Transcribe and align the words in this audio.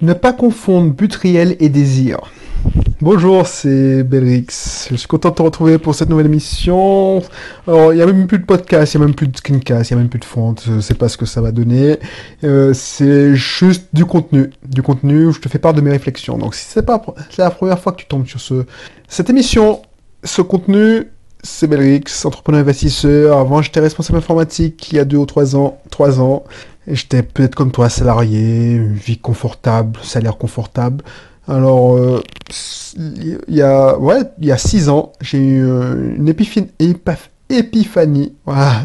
Ne 0.00 0.12
pas 0.12 0.32
confondre 0.32 0.92
but 0.92 1.12
réel 1.16 1.56
et 1.58 1.68
désir. 1.68 2.20
Bonjour, 3.00 3.48
c'est 3.48 4.04
Belrix. 4.04 4.86
Je 4.90 4.94
suis 4.94 5.08
content 5.08 5.30
de 5.30 5.34
te 5.34 5.42
retrouver 5.42 5.78
pour 5.78 5.96
cette 5.96 6.08
nouvelle 6.08 6.26
émission. 6.26 7.20
Alors, 7.66 7.92
il 7.92 7.96
n'y 7.96 8.02
a 8.02 8.06
même 8.06 8.28
plus 8.28 8.38
de 8.38 8.44
podcast, 8.44 8.94
il 8.94 8.98
n'y 8.98 9.02
a 9.02 9.06
même 9.06 9.16
plus 9.16 9.26
de 9.26 9.36
screencast, 9.36 9.90
il 9.90 9.94
n'y 9.94 9.98
a 9.98 10.02
même 10.02 10.08
plus 10.08 10.20
de 10.20 10.24
fond. 10.24 10.54
Je 10.64 10.74
ne 10.74 10.80
sais 10.80 10.94
pas 10.94 11.08
ce 11.08 11.16
que 11.16 11.26
ça 11.26 11.40
va 11.40 11.50
donner. 11.50 11.98
Euh, 12.44 12.72
c'est 12.74 13.34
juste 13.34 13.88
du 13.92 14.04
contenu. 14.04 14.50
Du 14.64 14.82
contenu 14.82 15.26
où 15.26 15.32
je 15.32 15.40
te 15.40 15.48
fais 15.48 15.58
part 15.58 15.74
de 15.74 15.80
mes 15.80 15.90
réflexions. 15.90 16.38
Donc, 16.38 16.54
si 16.54 16.64
c'est 16.68 16.82
pas 16.82 17.02
la 17.36 17.50
première 17.50 17.80
fois 17.80 17.90
que 17.90 17.98
tu 17.98 18.06
tombes 18.06 18.26
sur 18.28 18.40
ce, 18.40 18.66
cette 19.08 19.30
émission, 19.30 19.82
ce 20.22 20.42
contenu, 20.42 21.08
c'est 21.42 21.66
Belrix, 21.66 22.04
entrepreneur 22.24 22.60
investisseur. 22.60 23.36
Avant, 23.36 23.62
j'étais 23.62 23.80
responsable 23.80 24.18
informatique 24.18 24.92
il 24.92 24.96
y 24.96 24.98
a 25.00 25.04
deux 25.04 25.16
ou 25.16 25.26
trois 25.26 25.56
ans. 25.56 25.80
Trois 25.90 26.20
ans. 26.20 26.44
J'étais 26.90 27.22
peut-être 27.22 27.54
comme 27.54 27.70
toi, 27.70 27.88
salarié, 27.88 28.78
vie 28.78 29.18
confortable, 29.18 29.98
salaire 30.02 30.38
confortable. 30.38 31.04
Alors, 31.46 31.96
euh, 31.96 32.22
il 32.96 33.38
y 33.48 33.62
a, 33.62 33.98
ouais, 33.98 34.20
il 34.38 34.46
y 34.46 34.52
a 34.52 34.58
six 34.58 34.88
ans, 34.88 35.12
j'ai 35.20 35.38
eu 35.38 35.66
euh, 35.66 36.16
une 36.16 36.28
épiphanie. 36.28 38.34
Voilà. 38.44 38.82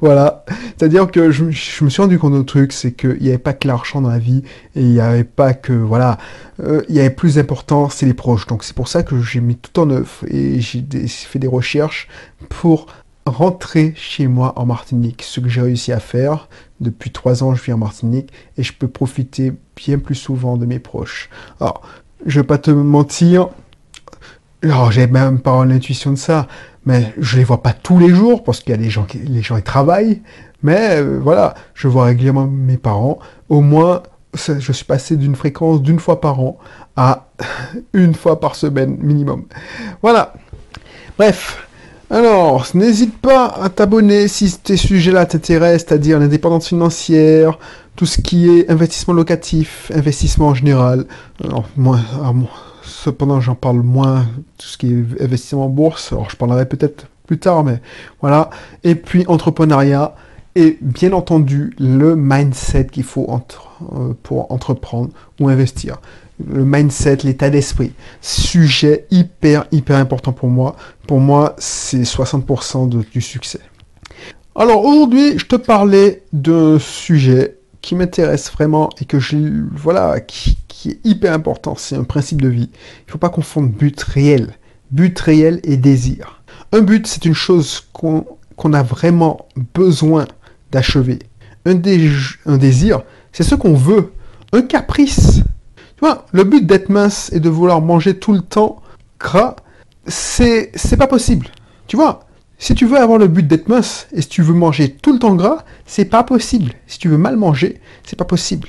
voilà. 0.00 0.44
C'est-à-dire 0.76 1.10
que 1.10 1.32
je, 1.32 1.44
me 1.44 1.90
suis 1.90 2.00
rendu 2.00 2.18
compte 2.18 2.34
d'un 2.34 2.44
truc, 2.44 2.72
c'est 2.72 2.92
qu'il 2.92 3.18
n'y 3.20 3.28
avait 3.28 3.38
pas 3.38 3.52
que 3.52 3.66
l'argent 3.66 4.00
dans 4.00 4.08
la 4.08 4.20
vie, 4.20 4.44
et 4.76 4.82
il 4.82 4.92
n'y 4.92 5.00
avait 5.00 5.24
pas 5.24 5.52
que, 5.52 5.72
voilà, 5.72 6.18
euh, 6.62 6.82
il 6.88 6.94
y 6.94 7.00
avait 7.00 7.10
plus 7.10 7.38
important, 7.38 7.88
c'est 7.88 8.06
les 8.06 8.14
proches. 8.14 8.46
Donc 8.46 8.62
c'est 8.62 8.74
pour 8.74 8.86
ça 8.86 9.02
que 9.02 9.20
j'ai 9.20 9.40
mis 9.40 9.56
tout 9.56 9.80
en 9.80 9.90
œuvre, 9.90 10.08
et 10.28 10.60
j'ai 10.60 10.84
fait 11.08 11.40
des 11.40 11.48
recherches 11.48 12.06
pour 12.48 12.86
rentrer 13.28 13.94
chez 13.96 14.26
moi 14.26 14.52
en 14.56 14.66
Martinique, 14.66 15.22
ce 15.22 15.40
que 15.40 15.48
j'ai 15.48 15.60
réussi 15.60 15.92
à 15.92 16.00
faire. 16.00 16.48
Depuis 16.80 17.10
trois 17.10 17.42
ans, 17.42 17.54
je 17.54 17.62
vis 17.62 17.72
en 17.72 17.78
Martinique 17.78 18.32
et 18.56 18.62
je 18.62 18.72
peux 18.72 18.88
profiter 18.88 19.52
bien 19.76 19.98
plus 19.98 20.14
souvent 20.14 20.56
de 20.56 20.66
mes 20.66 20.78
proches. 20.78 21.30
Alors, 21.60 21.82
je 22.26 22.40
vais 22.40 22.46
pas 22.46 22.58
te 22.58 22.70
mentir, 22.70 23.48
alors 24.62 24.90
j'ai 24.90 25.06
même 25.06 25.40
pas 25.40 25.64
l'intuition 25.64 26.10
de 26.10 26.16
ça, 26.16 26.48
mais 26.84 27.12
je 27.18 27.36
les 27.36 27.44
vois 27.44 27.62
pas 27.62 27.72
tous 27.72 27.98
les 27.98 28.10
jours 28.10 28.42
parce 28.42 28.60
qu'il 28.60 28.70
y 28.70 28.74
a 28.74 28.78
des 28.78 28.90
gens 28.90 29.04
qui 29.04 29.18
les 29.18 29.42
gens 29.42 29.56
ils 29.56 29.62
travaillent, 29.62 30.22
mais 30.62 30.96
euh, 30.96 31.20
voilà, 31.22 31.54
je 31.74 31.86
vois 31.88 32.06
régulièrement 32.06 32.46
mes 32.46 32.76
parents. 32.76 33.18
Au 33.48 33.60
moins, 33.60 34.02
je 34.34 34.72
suis 34.72 34.84
passé 34.84 35.16
d'une 35.16 35.36
fréquence 35.36 35.82
d'une 35.82 36.00
fois 36.00 36.20
par 36.20 36.40
an 36.40 36.58
à 36.96 37.28
une 37.92 38.14
fois 38.14 38.40
par 38.40 38.56
semaine 38.56 38.96
minimum. 39.00 39.44
Voilà. 40.02 40.34
Bref, 41.16 41.67
alors, 42.10 42.66
n'hésite 42.72 43.18
pas 43.18 43.46
à 43.48 43.68
t'abonner 43.68 44.28
si 44.28 44.48
ces 44.64 44.78
sujets-là 44.78 45.26
t'intéressent, 45.26 45.88
c'est-à-dire 45.88 46.18
l'indépendance 46.18 46.68
financière, 46.68 47.58
tout 47.96 48.06
ce 48.06 48.20
qui 48.20 48.48
est 48.48 48.70
investissement 48.70 49.12
locatif, 49.12 49.92
investissement 49.94 50.48
en 50.48 50.54
général. 50.54 51.04
Cependant, 52.82 53.40
j'en 53.40 53.54
parle 53.54 53.80
moins, 53.80 54.26
tout 54.56 54.66
ce 54.66 54.78
qui 54.78 54.92
est 54.92 55.22
investissement 55.22 55.66
en 55.66 55.68
bourse. 55.68 56.12
Alors, 56.12 56.30
je 56.30 56.36
parlerai 56.36 56.66
peut-être 56.66 57.08
plus 57.26 57.38
tard, 57.38 57.62
mais 57.62 57.82
voilà. 58.22 58.48
Et 58.84 58.94
puis, 58.94 59.24
entrepreneuriat. 59.28 60.14
Et 60.54 60.78
bien 60.80 61.12
entendu, 61.12 61.74
le 61.78 62.16
mindset 62.16 62.86
qu'il 62.86 63.04
faut 63.04 63.28
euh, 63.30 64.14
pour 64.22 64.50
entreprendre 64.50 65.10
ou 65.38 65.48
investir 65.48 66.00
le 66.46 66.64
mindset, 66.64 67.18
l'état 67.24 67.50
d'esprit. 67.50 67.92
Sujet 68.20 69.06
hyper, 69.10 69.66
hyper 69.72 69.96
important 69.96 70.32
pour 70.32 70.48
moi. 70.48 70.76
Pour 71.06 71.20
moi, 71.20 71.54
c'est 71.58 72.02
60% 72.02 72.88
du 73.10 73.20
succès. 73.20 73.60
Alors 74.54 74.84
aujourd'hui, 74.84 75.38
je 75.38 75.46
te 75.46 75.56
parlais 75.56 76.24
d'un 76.32 76.78
sujet 76.78 77.58
qui 77.80 77.94
m'intéresse 77.94 78.50
vraiment 78.50 78.90
et 79.00 79.04
que 79.04 79.18
je, 79.18 79.36
voilà, 79.72 80.20
qui, 80.20 80.58
est 80.86 81.00
hyper 81.04 81.32
important. 81.32 81.74
C'est 81.76 81.96
un 81.96 82.04
principe 82.04 82.42
de 82.42 82.48
vie. 82.48 82.70
Il 82.72 83.06
ne 83.06 83.12
faut 83.12 83.18
pas 83.18 83.28
confondre 83.28 83.68
but 83.68 84.00
réel. 84.02 84.54
But 84.90 85.18
réel 85.18 85.60
et 85.64 85.76
désir. 85.76 86.42
Un 86.72 86.80
but, 86.80 87.06
c'est 87.06 87.24
une 87.24 87.34
chose 87.34 87.86
qu'on 87.92 88.72
a 88.72 88.82
vraiment 88.82 89.46
besoin 89.74 90.26
d'achever. 90.72 91.18
Un 91.64 91.74
désir, 91.74 93.02
c'est 93.32 93.42
ce 93.42 93.54
qu'on 93.54 93.74
veut. 93.74 94.12
Un 94.52 94.62
caprice, 94.62 95.42
tu 95.98 96.04
vois, 96.04 96.26
le 96.30 96.44
but 96.44 96.64
d'être 96.64 96.90
mince 96.90 97.28
et 97.32 97.40
de 97.40 97.48
vouloir 97.48 97.80
manger 97.80 98.16
tout 98.18 98.32
le 98.32 98.40
temps 98.40 98.80
gras, 99.18 99.56
c'est, 100.06 100.70
c'est 100.76 100.96
pas 100.96 101.08
possible. 101.08 101.48
Tu 101.88 101.96
vois, 101.96 102.20
si 102.56 102.76
tu 102.76 102.86
veux 102.86 102.98
avoir 102.98 103.18
le 103.18 103.26
but 103.26 103.44
d'être 103.44 103.68
mince 103.68 104.06
et 104.12 104.22
si 104.22 104.28
tu 104.28 104.42
veux 104.42 104.54
manger 104.54 104.90
tout 104.90 105.12
le 105.12 105.18
temps 105.18 105.34
gras, 105.34 105.64
c'est 105.86 106.04
pas 106.04 106.22
possible. 106.22 106.72
Si 106.86 107.00
tu 107.00 107.08
veux 107.08 107.18
mal 107.18 107.36
manger, 107.36 107.80
c'est 108.04 108.14
pas 108.14 108.24
possible. 108.24 108.68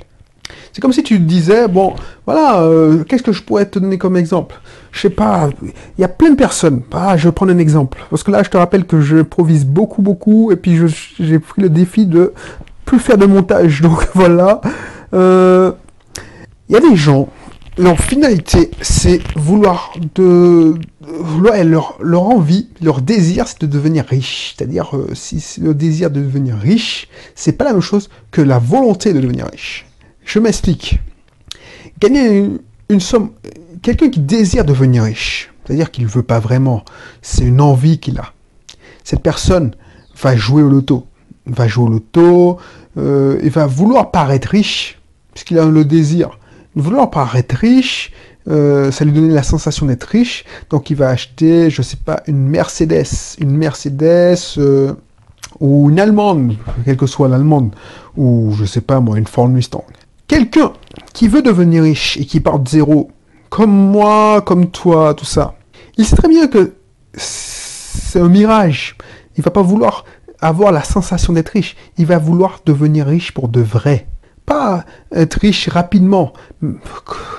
C'est 0.73 0.81
comme 0.81 0.91
si 0.91 1.03
tu 1.03 1.19
disais, 1.19 1.67
bon, 1.67 1.93
voilà, 2.25 2.61
euh, 2.61 3.03
qu'est-ce 3.03 3.21
que 3.21 3.31
je 3.31 3.43
pourrais 3.43 3.67
te 3.67 3.77
donner 3.77 3.99
comme 3.99 4.17
exemple? 4.17 4.59
Je 4.91 5.01
sais 5.01 5.11
pas, 5.11 5.51
il 5.61 6.01
y 6.01 6.03
a 6.03 6.07
plein 6.07 6.31
de 6.31 6.35
personnes. 6.35 6.81
Ah, 6.91 7.15
je 7.15 7.27
vais 7.27 7.31
prendre 7.31 7.51
un 7.51 7.59
exemple. 7.59 7.99
Parce 8.09 8.23
que 8.23 8.31
là, 8.31 8.41
je 8.41 8.49
te 8.49 8.57
rappelle 8.57 8.85
que 8.85 9.01
je 9.01 9.17
provise 9.17 9.65
beaucoup, 9.65 10.01
beaucoup, 10.01 10.51
et 10.51 10.55
puis 10.55 10.79
j'ai 11.19 11.37
pris 11.37 11.61
le 11.61 11.69
défi 11.69 12.07
de 12.07 12.33
plus 12.85 12.97
faire 12.97 13.19
de 13.19 13.27
montage. 13.27 13.81
Donc 13.83 14.07
voilà. 14.15 14.61
Euh, 15.13 15.71
il 16.69 16.73
y 16.73 16.75
a 16.77 16.81
des 16.81 16.95
gens, 16.95 17.29
leur 17.79 17.99
finalité, 17.99 18.69
c'est 18.81 19.21
vouloir 19.35 19.93
de, 20.15 20.75
leur, 21.63 21.97
leur 21.99 22.23
envie, 22.23 22.69
leur 22.81 23.01
désir, 23.01 23.47
c'est 23.47 23.61
de 23.61 23.67
devenir 23.67 24.05
riche. 24.05 24.53
C'est-à-dire, 24.55 24.95
euh, 24.95 25.09
si 25.15 25.43
le 25.59 25.73
désir 25.73 26.11
de 26.11 26.21
devenir 26.21 26.57
riche, 26.57 27.07
c'est 27.33 27.53
pas 27.53 27.65
la 27.65 27.71
même 27.71 27.81
chose 27.81 28.09
que 28.31 28.41
la 28.41 28.59
volonté 28.59 29.13
de 29.13 29.19
devenir 29.19 29.47
riche. 29.51 29.87
Je 30.25 30.37
m'explique. 30.37 30.99
Gagner 31.99 32.49
une, 32.89 32.99
somme, 32.99 33.31
quelqu'un 33.81 34.09
qui 34.09 34.19
désire 34.19 34.63
devenir 34.63 35.03
riche, 35.03 35.51
c'est-à-dire 35.65 35.89
qu'il 35.89 36.03
ne 36.03 36.09
veut 36.09 36.23
pas 36.23 36.39
vraiment, 36.39 36.83
c'est 37.23 37.45
une 37.45 37.61
envie 37.61 37.99
qu'il 37.99 38.19
a. 38.19 38.33
Cette 39.03 39.23
personne 39.23 39.73
va 40.21 40.35
jouer 40.35 40.61
au 40.61 40.69
loto, 40.69 41.07
va 41.47 41.67
jouer 41.67 41.85
au 41.85 41.89
loto, 41.89 42.57
euh, 42.97 43.39
et 43.41 43.49
va 43.49 43.65
vouloir 43.65 44.11
paraître 44.11 44.49
riche, 44.49 44.99
puisqu'il 45.33 45.57
a 45.57 45.65
le 45.65 45.83
désir 45.83 46.37
vouloir 46.75 47.09
paraître 47.09 47.55
riche, 47.55 48.11
euh, 48.47 48.91
ça 48.91 49.05
lui 49.05 49.11
donnait 49.11 49.33
la 49.33 49.43
sensation 49.43 49.85
d'être 49.85 50.05
riche, 50.05 50.45
donc 50.69 50.89
il 50.89 50.95
va 50.95 51.09
acheter, 51.09 51.69
je 51.69 51.81
sais 51.81 51.97
pas, 51.97 52.21
une 52.27 52.47
Mercedes, 52.47 53.37
une 53.39 53.55
Mercedes 53.55 54.37
euh, 54.57 54.93
ou 55.59 55.89
une 55.89 55.99
Allemande, 55.99 56.55
quelle 56.85 56.97
que 56.97 57.05
soit 57.05 57.27
l'Allemande, 57.27 57.75
ou 58.17 58.53
je 58.57 58.65
sais 58.65 58.81
pas 58.81 58.99
moi, 58.99 59.17
une 59.17 59.27
Ford 59.27 59.47
Mustang. 59.47 59.85
Quelqu'un 60.27 60.73
qui 61.13 61.27
veut 61.27 61.41
devenir 61.41 61.83
riche 61.83 62.17
et 62.17 62.25
qui 62.25 62.39
part 62.39 62.59
de 62.59 62.69
zéro, 62.69 63.11
comme 63.49 63.71
moi, 63.71 64.41
comme 64.41 64.69
toi, 64.69 65.13
tout 65.13 65.25
ça, 65.25 65.55
il 65.97 66.05
sait 66.05 66.15
très 66.15 66.29
bien 66.29 66.47
que 66.47 66.73
c'est 67.13 68.19
un 68.19 68.29
mirage. 68.29 68.95
Il 69.37 69.43
va 69.43 69.51
pas 69.51 69.61
vouloir 69.61 70.05
avoir 70.41 70.71
la 70.71 70.83
sensation 70.83 71.33
d'être 71.33 71.49
riche, 71.49 71.75
il 71.97 72.05
va 72.05 72.17
vouloir 72.17 72.61
devenir 72.65 73.07
riche 73.07 73.31
pour 73.33 73.49
de 73.49 73.61
vrai 73.61 74.07
pas 74.49 74.83
être 75.13 75.35
riche 75.35 75.69
rapidement. 75.69 76.33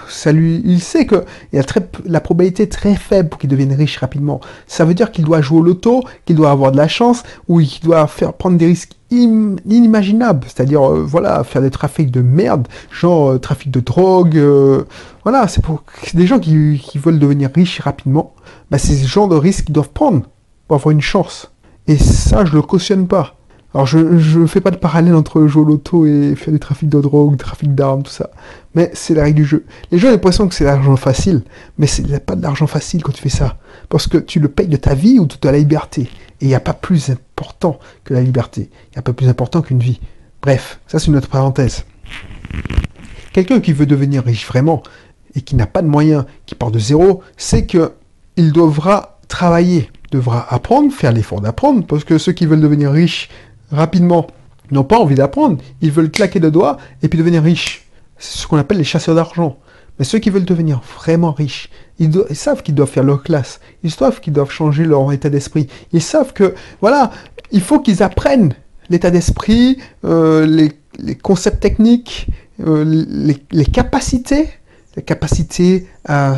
Ça 0.09 0.31
lui, 0.31 0.63
il 0.65 0.81
sait 0.81 1.07
que 1.07 1.25
il 1.53 1.57
y 1.57 1.59
a 1.59 1.65
très, 1.65 1.87
la 2.07 2.21
probabilité 2.21 2.69
très 2.69 2.95
faible 2.95 3.29
pour 3.29 3.41
qu'il 3.41 3.51
devienne 3.51 3.73
riche 3.73 3.99
rapidement. 3.99 4.41
Ça 4.69 4.85
veut 4.85 4.95
dire 4.95 5.11
qu'il 5.11 5.25
doit 5.25 5.43
jouer 5.43 5.59
au 5.59 5.63
loto, 5.63 6.05
qu'il 6.25 6.37
doit 6.37 6.53
avoir 6.53 6.71
de 6.71 6.77
la 6.77 6.87
chance, 6.87 7.25
ou 7.49 7.61
qu'il 7.61 7.83
doit 7.83 8.07
faire 8.07 8.33
prendre 8.33 8.57
des 8.57 8.67
risques 8.67 8.93
inimaginables. 9.11 10.47
C'est-à-dire, 10.47 10.89
euh, 10.89 11.05
voilà, 11.05 11.43
faire 11.43 11.63
des 11.63 11.71
trafics 11.71 12.13
de 12.13 12.23
merde, 12.23 12.69
genre 12.93 13.33
euh, 13.33 13.39
trafic 13.39 13.73
de 13.73 13.81
drogue. 13.81 14.39
Euh, 14.39 14.85
voilà, 15.25 15.49
c'est 15.49 15.63
pour 15.63 15.83
des 16.15 16.27
gens 16.29 16.39
qui, 16.39 16.81
qui, 16.81 16.99
veulent 16.99 17.19
devenir 17.19 17.51
riches 17.53 17.81
rapidement. 17.81 18.35
Bah, 18.71 18.79
c'est 18.79 18.95
ce 18.95 19.09
genre 19.09 19.27
de 19.27 19.37
risques 19.37 19.65
qu'ils 19.65 19.75
doivent 19.75 19.91
prendre 19.91 20.23
pour 20.69 20.77
avoir 20.77 20.93
une 20.93 21.01
chance. 21.01 21.51
Et 21.89 21.99
ça, 21.99 22.45
je 22.45 22.53
le 22.53 22.63
cautionne 22.63 23.09
pas. 23.09 23.35
Alors 23.73 23.87
je 23.87 23.99
ne 23.99 24.47
fais 24.47 24.61
pas 24.61 24.73
de 24.73 24.77
parallèle 24.77 25.15
entre 25.15 25.47
jouer 25.47 25.63
au 25.63 25.65
loto 25.65 26.05
et 26.05 26.35
faire 26.35 26.53
du 26.53 26.59
trafic 26.59 26.89
de 26.89 27.01
drogue, 27.01 27.37
trafic 27.37 27.73
d'armes, 27.75 28.03
tout 28.03 28.11
ça. 28.11 28.31
Mais 28.75 28.91
c'est 28.95 29.15
la 29.15 29.23
règle 29.23 29.37
du 29.37 29.45
jeu. 29.45 29.65
Les 29.93 29.99
gens 29.99 30.09
ont 30.09 30.13
l'impression 30.13 30.49
que 30.49 30.55
c'est 30.55 30.65
l'argent 30.65 30.97
facile, 30.97 31.43
mais 31.79 31.87
c'est 31.87 32.25
pas 32.25 32.35
de 32.35 32.43
l'argent 32.43 32.67
facile 32.67 33.03
quand 33.03 33.13
tu 33.13 33.23
fais 33.23 33.29
ça. 33.29 33.59
Parce 33.89 34.09
que 34.09 34.19
tu 34.19 34.41
le 34.41 34.49
payes 34.49 34.67
de 34.67 34.77
ta 34.77 34.95
vie 34.95 35.21
ou 35.21 35.27
de 35.27 35.35
ta 35.35 35.53
liberté. 35.53 36.03
Et 36.41 36.47
il 36.47 36.49
n'y 36.49 36.55
a 36.55 36.61
pas 36.61 36.73
plus 36.73 37.11
important 37.11 37.79
que 38.03 38.13
la 38.13 38.23
liberté. 38.23 38.71
Il 38.73 38.97
n'y 38.97 38.99
a 38.99 39.03
pas 39.03 39.13
plus 39.13 39.29
important 39.29 39.63
qu'une 39.63 39.79
vie. 39.79 40.01
Bref, 40.43 40.81
ça 40.89 40.99
c'est 40.99 41.07
une 41.07 41.17
autre 41.17 41.29
parenthèse. 41.29 41.85
Quelqu'un 43.33 43.61
qui 43.61 43.73
veut 43.73 43.87
devenir 43.87 44.25
riche 44.25 44.47
vraiment 44.49 44.83
et 45.37 45.43
qui 45.43 45.55
n'a 45.55 45.67
pas 45.67 45.83
de 45.83 45.87
moyens, 45.87 46.25
qui 46.47 46.57
part 46.57 46.73
de 46.73 46.81
zéro, 46.81 47.23
c'est 47.37 47.67
que 47.67 47.93
il 48.37 48.53
devra 48.53 49.21
travailler, 49.29 49.91
devra 50.11 50.53
apprendre, 50.53 50.93
faire 50.93 51.13
l'effort 51.13 51.41
d'apprendre, 51.41 51.87
parce 51.87 52.03
que 52.03 52.19
ceux 52.19 52.33
qui 52.33 52.47
veulent 52.47 52.61
devenir 52.61 52.91
riches 52.91 53.29
rapidement 53.71 54.27
n'ont 54.71 54.85
pas 54.85 54.99
envie 54.99 55.15
d'apprendre, 55.15 55.59
ils 55.81 55.91
veulent 55.91 56.11
claquer 56.11 56.41
de 56.41 56.51
doigts 56.51 56.77
et 57.03 57.09
puis 57.09 57.19
devenir 57.19 57.43
riches. 57.43 57.87
C'est 58.19 58.39
ce 58.39 58.47
qu'on 58.47 58.59
appelle 58.59 58.79
les 58.79 58.85
chasseurs 58.85 59.15
d'argent. 59.15 59.59
Mais 59.99 60.05
ceux 60.05 60.19
qui 60.19 60.31
veulent 60.31 60.45
devenir 60.45 60.81
vraiment 60.97 61.33
riches, 61.33 61.69
ils, 61.99 62.11
savent 62.33 62.63
qu'ils 62.63 62.75
doivent 62.75 62.89
faire 62.89 63.05
leur 63.05 63.23
classe, 63.23 63.61
ils 63.83 63.91
savent 63.91 64.21
qu'ils 64.21 64.33
doivent 64.33 64.51
changer 64.51 64.85
leur 64.85 65.13
état 65.13 65.29
d'esprit, 65.29 65.69
ils 65.93 66.01
savent 66.01 66.33
que, 66.33 66.55
voilà, 66.81 67.11
il 67.51 67.61
faut 67.61 67.81
qu'ils 67.81 68.03
apprennent 68.03 68.55
l'état 68.89 69.11
d'esprit, 69.11 69.79
euh, 70.05 70.47
les, 70.47 71.15
concepts 71.17 71.61
techniques, 71.61 72.29
euh, 72.67 72.85
les, 72.85 73.37
les, 73.53 73.67
capacités, 73.67 74.49
à, 76.07 76.37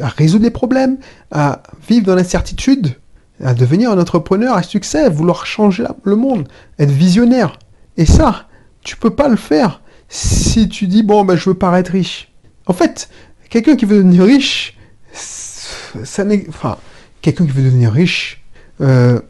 à, 0.00 0.08
résoudre 0.08 0.44
les 0.44 0.50
problèmes, 0.50 0.98
à 1.30 1.62
vivre 1.88 2.04
dans 2.04 2.14
l'incertitude, 2.14 2.94
à 3.42 3.54
devenir 3.54 3.90
un 3.90 3.98
entrepreneur 3.98 4.54
à 4.54 4.62
succès, 4.62 5.08
vouloir 5.08 5.46
changer 5.46 5.84
le 6.04 6.16
monde, 6.16 6.48
être 6.78 6.90
visionnaire. 6.90 7.58
Et 7.96 8.06
ça, 8.06 8.48
tu 8.82 8.96
peux 8.96 9.10
pas 9.10 9.28
le 9.28 9.36
faire 9.36 9.80
si 10.08 10.68
tu 10.68 10.86
dis 10.86 11.02
bon 11.02 11.24
ben 11.24 11.36
je 11.36 11.50
veux 11.50 11.54
paraître 11.54 11.92
riche. 11.92 12.32
En 12.66 12.72
fait, 12.72 13.08
quelqu'un 13.50 13.76
qui 13.76 13.84
veut 13.84 13.96
devenir 13.96 14.24
riche, 14.24 14.76
ça 15.12 16.24
n'est, 16.24 16.46
enfin, 16.48 16.76
quelqu'un 17.22 17.44
qui 17.46 17.52
veut 17.52 17.62
devenir 17.62 17.92
riche 17.92 18.44
euh, 18.80 19.20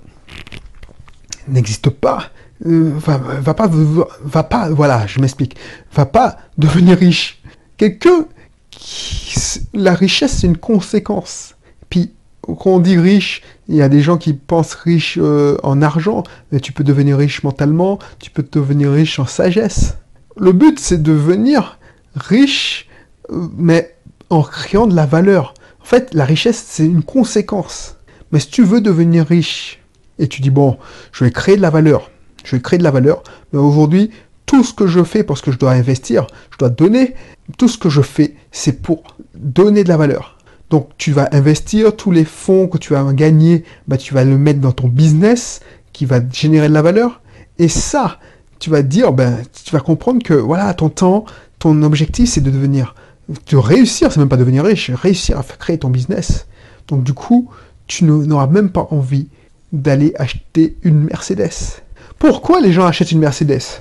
n'existe 1.48 1.90
pas. 1.90 2.30
Euh, 2.66 2.92
va 2.96 3.54
pas, 3.54 3.68
va 3.68 4.42
pas, 4.44 4.70
voilà, 4.70 5.06
je 5.06 5.20
m'explique, 5.20 5.56
va 5.92 6.06
pas 6.06 6.38
devenir 6.56 6.96
riche. 6.98 7.42
Quelqu'un 7.76 8.26
qui, 8.70 9.60
la 9.74 9.94
richesse 9.94 10.38
c'est 10.38 10.46
une 10.46 10.56
conséquence. 10.56 11.56
Puis 11.90 12.12
quand 12.46 12.70
on 12.70 12.78
dit 12.78 12.98
riche, 12.98 13.42
il 13.68 13.76
y 13.76 13.82
a 13.82 13.88
des 13.88 14.00
gens 14.00 14.18
qui 14.18 14.34
pensent 14.34 14.74
riche 14.74 15.18
euh, 15.20 15.56
en 15.62 15.82
argent, 15.82 16.22
mais 16.52 16.60
tu 16.60 16.72
peux 16.72 16.84
devenir 16.84 17.18
riche 17.18 17.42
mentalement, 17.42 17.98
tu 18.18 18.30
peux 18.30 18.44
devenir 18.50 18.92
riche 18.92 19.18
en 19.18 19.26
sagesse. 19.26 19.96
Le 20.36 20.52
but 20.52 20.78
c'est 20.78 20.98
de 21.02 21.12
devenir 21.12 21.78
riche, 22.14 22.88
euh, 23.30 23.48
mais 23.56 23.94
en 24.30 24.42
créant 24.42 24.86
de 24.86 24.94
la 24.94 25.06
valeur. 25.06 25.54
En 25.80 25.84
fait, 25.84 26.14
la 26.14 26.24
richesse 26.24 26.64
c'est 26.66 26.86
une 26.86 27.02
conséquence. 27.02 27.96
Mais 28.32 28.40
si 28.40 28.48
tu 28.48 28.64
veux 28.64 28.80
devenir 28.80 29.26
riche 29.26 29.80
et 30.18 30.28
tu 30.28 30.42
dis 30.42 30.50
bon, 30.50 30.78
je 31.12 31.24
vais 31.24 31.30
créer 31.30 31.56
de 31.56 31.62
la 31.62 31.70
valeur, 31.70 32.10
je 32.44 32.56
vais 32.56 32.62
créer 32.62 32.78
de 32.78 32.84
la 32.84 32.90
valeur, 32.90 33.22
mais 33.52 33.58
aujourd'hui, 33.58 34.10
tout 34.46 34.64
ce 34.64 34.74
que 34.74 34.86
je 34.86 35.02
fais 35.02 35.24
parce 35.24 35.40
que 35.40 35.52
je 35.52 35.58
dois 35.58 35.72
investir, 35.72 36.26
je 36.50 36.58
dois 36.58 36.68
donner, 36.68 37.14
tout 37.58 37.68
ce 37.68 37.78
que 37.78 37.88
je 37.88 38.02
fais, 38.02 38.34
c'est 38.52 38.82
pour 38.82 39.02
donner 39.34 39.84
de 39.84 39.88
la 39.88 39.96
valeur. 39.96 40.38
Donc 40.74 40.88
tu 40.98 41.12
vas 41.12 41.28
investir 41.30 41.94
tous 41.94 42.10
les 42.10 42.24
fonds 42.24 42.66
que 42.66 42.78
tu 42.78 42.94
vas 42.94 43.12
gagner, 43.12 43.62
bah, 43.86 43.96
tu 43.96 44.12
vas 44.12 44.24
le 44.24 44.36
mettre 44.36 44.58
dans 44.58 44.72
ton 44.72 44.88
business 44.88 45.60
qui 45.92 46.04
va 46.04 46.18
générer 46.32 46.68
de 46.68 46.74
la 46.74 46.82
valeur. 46.82 47.20
Et 47.60 47.68
ça, 47.68 48.18
tu 48.58 48.70
vas 48.70 48.82
dire, 48.82 49.12
ben, 49.12 49.38
tu 49.64 49.70
vas 49.70 49.78
comprendre 49.78 50.20
que 50.20 50.34
voilà, 50.34 50.74
ton 50.74 50.88
temps, 50.88 51.26
ton 51.60 51.80
objectif, 51.84 52.28
c'est 52.28 52.40
de 52.40 52.50
devenir, 52.50 52.96
de 53.28 53.56
réussir, 53.56 54.10
c'est 54.10 54.18
même 54.18 54.28
pas 54.28 54.36
devenir 54.36 54.64
riche, 54.64 54.90
réussir 54.90 55.38
à 55.38 55.44
créer 55.44 55.78
ton 55.78 55.90
business. 55.90 56.48
Donc 56.88 57.04
du 57.04 57.12
coup, 57.12 57.48
tu 57.86 58.02
n'auras 58.02 58.48
même 58.48 58.70
pas 58.70 58.88
envie 58.90 59.28
d'aller 59.72 60.12
acheter 60.18 60.76
une 60.82 61.04
Mercedes. 61.04 61.82
Pourquoi 62.18 62.60
les 62.60 62.72
gens 62.72 62.84
achètent 62.84 63.12
une 63.12 63.20
Mercedes? 63.20 63.80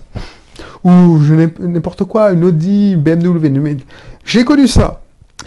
Ou 0.83 1.17
n'importe 1.59 2.03
quoi, 2.03 2.33
une 2.33 2.43
Audi, 2.43 2.95
BMW. 2.97 3.77
J'ai 4.25 4.45
connu 4.45 4.67
ça. 4.67 5.01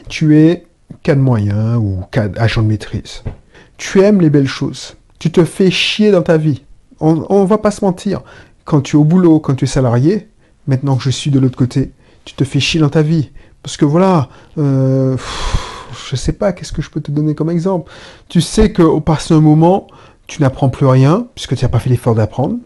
Tu 0.09 0.37
es 0.39 0.67
cadre 1.03 1.21
moyen 1.21 1.77
ou 1.77 2.03
cadre 2.11 2.41
agent 2.41 2.63
de 2.63 2.67
maîtrise. 2.67 3.23
Tu 3.77 4.01
aimes 4.01 4.21
les 4.21 4.31
belles 4.31 4.49
choses. 4.49 4.97
Tu 5.19 5.31
te 5.31 5.45
fais 5.45 5.71
chier 5.71 6.11
dans 6.11 6.23
ta 6.23 6.37
vie. 6.37 6.63
On, 7.01 7.15
ne 7.15 7.47
va 7.47 7.59
pas 7.59 7.71
se 7.71 7.85
mentir. 7.85 8.23
Quand 8.65 8.81
tu 8.81 8.97
es 8.97 8.99
au 8.99 9.05
boulot, 9.05 9.39
quand 9.41 9.55
tu 9.55 9.65
es 9.65 9.69
salarié, 9.69 10.29
maintenant 10.67 10.97
que 10.97 11.03
je 11.03 11.11
suis 11.11 11.31
de 11.31 11.39
l'autre 11.39 11.57
côté, 11.57 11.93
tu 12.25 12.35
te 12.35 12.45
fais 12.45 12.61
chier 12.61 12.81
dans 12.81 12.89
ta 12.89 13.03
vie. 13.03 13.31
Parce 13.63 13.77
que 13.77 13.85
voilà, 13.85 14.29
euh, 14.59 15.17
je 16.09 16.17
sais 16.17 16.33
pas, 16.33 16.53
qu'est-ce 16.53 16.73
que 16.73 16.83
je 16.83 16.91
peux 16.91 17.01
te 17.01 17.11
donner 17.11 17.35
comme 17.35 17.51
exemple? 17.51 17.91
Tu 18.29 18.41
sais 18.41 18.73
qu'au 18.73 19.01
passé 19.01 19.35
un 19.35 19.41
moment, 19.41 19.87
tu 20.27 20.41
n'apprends 20.43 20.69
plus 20.69 20.87
rien, 20.87 21.27
puisque 21.35 21.57
tu 21.57 21.65
n'as 21.65 21.69
pas 21.69 21.79
fait 21.79 21.91
l'effort 21.91 22.15
d'apprendre. 22.15 22.57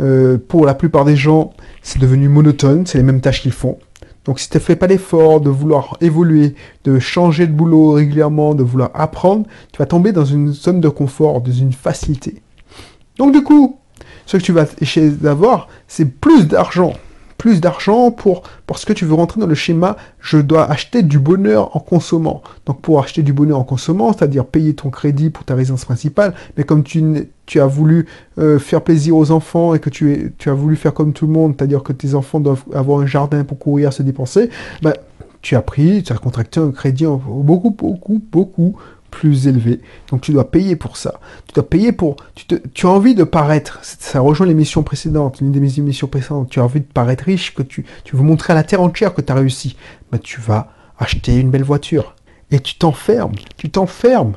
Euh, 0.00 0.38
pour 0.38 0.64
la 0.64 0.74
plupart 0.74 1.04
des 1.04 1.16
gens, 1.16 1.52
c'est 1.82 1.98
devenu 1.98 2.28
monotone, 2.28 2.86
c'est 2.86 2.98
les 2.98 3.04
mêmes 3.04 3.20
tâches 3.20 3.42
qu'ils 3.42 3.52
font. 3.52 3.78
Donc 4.24 4.38
si 4.38 4.48
tu 4.48 4.56
ne 4.56 4.62
fais 4.62 4.76
pas 4.76 4.86
l'effort 4.86 5.40
de 5.40 5.50
vouloir 5.50 5.96
évoluer, 6.00 6.54
de 6.84 6.98
changer 6.98 7.46
de 7.46 7.52
boulot 7.52 7.92
régulièrement, 7.92 8.54
de 8.54 8.62
vouloir 8.62 8.90
apprendre, 8.94 9.46
tu 9.72 9.78
vas 9.78 9.86
tomber 9.86 10.12
dans 10.12 10.24
une 10.24 10.52
zone 10.52 10.80
de 10.80 10.88
confort, 10.88 11.40
dans 11.40 11.52
une 11.52 11.72
facilité. 11.72 12.42
Donc 13.16 13.32
du 13.32 13.42
coup, 13.42 13.78
ce 14.26 14.36
que 14.36 14.42
tu 14.42 14.52
vas 14.52 14.66
essayer 14.80 15.10
d'avoir, 15.10 15.68
c'est 15.88 16.04
plus 16.04 16.46
d'argent 16.46 16.92
plus 17.40 17.62
d'argent 17.62 18.10
pour 18.10 18.42
parce 18.66 18.84
que 18.84 18.92
tu 18.92 19.06
veux 19.06 19.14
rentrer 19.14 19.40
dans 19.40 19.46
le 19.46 19.54
schéma 19.54 19.96
je 20.20 20.36
dois 20.36 20.70
acheter 20.70 21.02
du 21.02 21.18
bonheur 21.18 21.74
en 21.74 21.80
consommant. 21.80 22.42
Donc 22.66 22.82
pour 22.82 23.02
acheter 23.02 23.22
du 23.22 23.32
bonheur 23.32 23.58
en 23.58 23.64
consommant, 23.64 24.12
c'est-à-dire 24.12 24.44
payer 24.44 24.74
ton 24.74 24.90
crédit 24.90 25.30
pour 25.30 25.44
ta 25.44 25.54
résidence 25.54 25.86
principale, 25.86 26.34
mais 26.58 26.64
comme 26.64 26.82
tu, 26.82 27.02
tu 27.50 27.60
as 27.60 27.66
voulu 27.66 28.06
euh, 28.38 28.60
faire 28.60 28.80
plaisir 28.80 29.16
aux 29.16 29.32
enfants 29.32 29.74
et 29.74 29.80
que 29.80 29.90
tu, 29.90 30.12
es, 30.12 30.32
tu 30.38 30.50
as 30.50 30.54
voulu 30.54 30.76
faire 30.76 30.94
comme 30.94 31.12
tout 31.12 31.26
le 31.26 31.32
monde, 31.32 31.56
c'est-à-dire 31.58 31.82
que 31.82 31.92
tes 31.92 32.14
enfants 32.14 32.38
doivent 32.38 32.62
avoir 32.72 33.00
un 33.00 33.06
jardin 33.06 33.42
pour 33.42 33.58
courir, 33.58 33.92
se 33.92 34.04
dépenser, 34.04 34.50
ben, 34.82 34.92
tu 35.42 35.56
as 35.56 35.60
pris, 35.60 36.04
tu 36.04 36.12
as 36.12 36.16
contracté 36.16 36.60
un 36.60 36.70
crédit 36.70 37.06
beaucoup, 37.06 37.70
beaucoup, 37.70 38.22
beaucoup 38.30 38.76
plus 39.10 39.48
élevé. 39.48 39.80
Donc 40.12 40.20
tu 40.20 40.30
dois 40.30 40.48
payer 40.48 40.76
pour 40.76 40.96
ça. 40.96 41.18
Tu 41.48 41.54
dois 41.54 41.68
payer 41.68 41.90
pour... 41.90 42.14
Tu, 42.36 42.46
te, 42.46 42.54
tu 42.54 42.86
as 42.86 42.90
envie 42.90 43.16
de 43.16 43.24
paraître, 43.24 43.80
ça 43.82 44.20
rejoint 44.20 44.46
l'émission 44.46 44.84
précédente, 44.84 45.40
l'une 45.40 45.50
des 45.50 45.80
émissions 45.80 46.06
précédentes, 46.06 46.50
tu 46.50 46.60
as 46.60 46.64
envie 46.64 46.78
de 46.78 46.84
paraître 46.84 47.24
riche, 47.24 47.52
que 47.52 47.64
tu, 47.64 47.84
tu 48.04 48.14
veux 48.14 48.22
montrer 48.22 48.52
à 48.52 48.56
la 48.56 48.62
terre 48.62 48.80
entière 48.80 49.12
que 49.12 49.22
tu 49.22 49.32
as 49.32 49.34
réussi. 49.34 49.74
Ben, 50.12 50.18
tu 50.18 50.40
vas 50.40 50.68
acheter 51.00 51.36
une 51.36 51.50
belle 51.50 51.64
voiture. 51.64 52.14
Et 52.52 52.60
tu 52.60 52.76
t'enfermes, 52.76 53.34
tu 53.56 53.70
t'enfermes. 53.70 54.34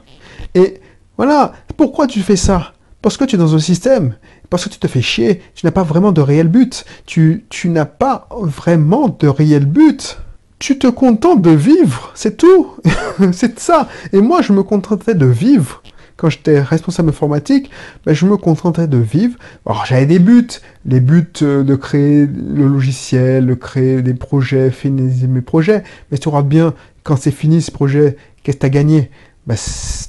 Et 0.55 0.79
voilà, 1.15 1.53
pourquoi 1.77 2.07
tu 2.07 2.21
fais 2.21 2.35
ça? 2.35 2.72
Parce 3.03 3.17
que 3.17 3.25
tu 3.25 3.35
es 3.35 3.37
dans 3.37 3.53
un 3.53 3.59
système, 3.59 4.15
parce 4.49 4.63
que 4.63 4.69
tu 4.69 4.79
te 4.79 4.87
fais 4.87 5.01
chier, 5.01 5.41
tu 5.53 5.65
n'as 5.65 5.71
pas 5.71 5.83
vraiment 5.83 6.13
de 6.13 6.21
réel 6.21 6.47
but. 6.47 6.85
Tu, 7.05 7.45
tu 7.49 7.69
n'as 7.69 7.85
pas 7.85 8.27
vraiment 8.31 9.15
de 9.19 9.27
réel 9.27 9.65
but 9.65 10.17
tu 10.59 10.79
te 10.79 10.87
contentes 10.87 11.41
de 11.41 11.49
vivre, 11.49 12.13
c'est 12.15 12.37
tout. 12.37 12.77
c'est 13.33 13.59
ça. 13.59 13.89
Et 14.13 14.21
moi, 14.21 14.41
je 14.41 14.53
me 14.53 14.63
contentais 14.63 15.13
de 15.13 15.25
vivre. 15.25 15.83
Quand 16.15 16.29
j'étais 16.29 16.61
responsable 16.61 17.09
informatique, 17.09 17.69
ben, 18.05 18.13
je 18.15 18.25
me 18.25 18.37
contentais 18.37 18.87
de 18.87 18.97
vivre. 18.97 19.37
Alors, 19.65 19.85
j'avais 19.85 20.05
des 20.05 20.19
buts. 20.19 20.47
Les 20.85 21.01
buts 21.01 21.25
euh, 21.41 21.63
de 21.63 21.75
créer 21.75 22.27
le 22.27 22.65
logiciel, 22.65 23.45
de 23.45 23.55
créer 23.55 24.01
des 24.01 24.13
projets, 24.13 24.71
finir 24.71 25.27
mes 25.27 25.41
projets. 25.41 25.83
Mais 26.09 26.17
tu 26.17 26.29
auras 26.29 26.43
bien, 26.43 26.73
quand 27.03 27.17
c'est 27.17 27.31
fini 27.31 27.61
ce 27.61 27.69
projet, 27.69 28.15
qu'est-ce 28.43 28.55
que 28.55 28.61
tu 28.61 28.65
as 28.67 28.69
gagné? 28.69 29.11
Ben, 29.45 29.57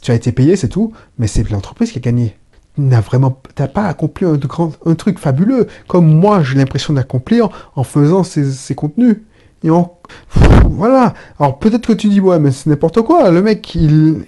Tu 0.03 0.13
as 0.13 0.15
été 0.15 0.31
payé, 0.31 0.55
c'est 0.55 0.69
tout. 0.69 0.93
Mais 1.19 1.27
c'est 1.27 1.51
l'entreprise 1.51 1.91
qui 1.91 1.99
a 1.99 2.01
gagné 2.01 2.37
n'as 2.77 3.01
vraiment 3.01 3.41
t'as 3.55 3.69
pas 3.69 3.85
accompli 3.85 4.27
un, 4.27 4.95
truc 4.95 5.19
fabuleux 5.19 5.69
comme 5.87 6.07
moi 6.07 6.43
j'ai 6.43 6.57
l'impression 6.57 6.93
d'accomplir 6.93 7.49
en 7.77 7.85
faisant 7.85 8.25
ces, 8.25 8.75
contenus 8.75 9.19
et. 9.63 9.71
Voilà. 10.71 11.15
Alors 11.39 11.59
peut-être 11.59 11.87
que 11.87 11.93
tu 11.93 12.09
dis, 12.09 12.21
ouais, 12.21 12.39
mais 12.39 12.51
c'est 12.51 12.69
n'importe 12.69 13.03
quoi. 13.03 13.31
Le 13.31 13.43
mec, 13.43 13.75
il 13.75 14.25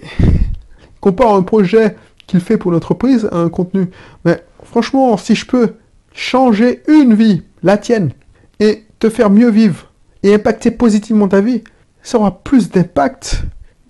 compare 0.99 1.35
un 1.35 1.43
projet 1.43 1.95
qu'il 2.25 2.39
fait 2.39 2.57
pour 2.57 2.71
l'entreprise 2.71 3.27
à 3.31 3.37
un 3.37 3.49
contenu. 3.49 3.89
Mais 4.25 4.43
franchement, 4.63 5.17
si 5.17 5.35
je 5.35 5.45
peux 5.45 5.73
changer 6.13 6.81
une 6.87 7.13
vie, 7.13 7.43
la 7.63 7.77
tienne, 7.77 8.11
et 8.59 8.85
te 8.99 9.09
faire 9.09 9.29
mieux 9.29 9.49
vivre, 9.49 9.91
et 10.23 10.33
impacter 10.33 10.71
positivement 10.71 11.27
ta 11.27 11.41
vie, 11.41 11.63
ça 12.01 12.17
aura 12.17 12.39
plus 12.39 12.69
d'impact 12.69 13.43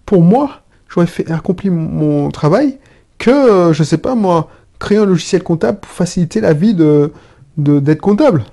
pour 0.05 0.21
moi. 0.21 0.61
J'aurais 0.89 1.07
fait 1.07 1.29
accompli 1.31 1.69
mon 1.69 2.29
travail 2.29 2.77
que, 3.17 3.29
euh, 3.31 3.73
je 3.73 3.83
sais 3.83 3.97
pas 3.97 4.15
moi, 4.15 4.49
créer 4.79 4.97
un 4.97 5.05
logiciel 5.05 5.43
comptable 5.43 5.79
pour 5.79 5.91
faciliter 5.91 6.41
la 6.41 6.53
vie 6.53 6.73
de 6.73 7.11
d'être 7.57 8.01
comptable. 8.01 8.45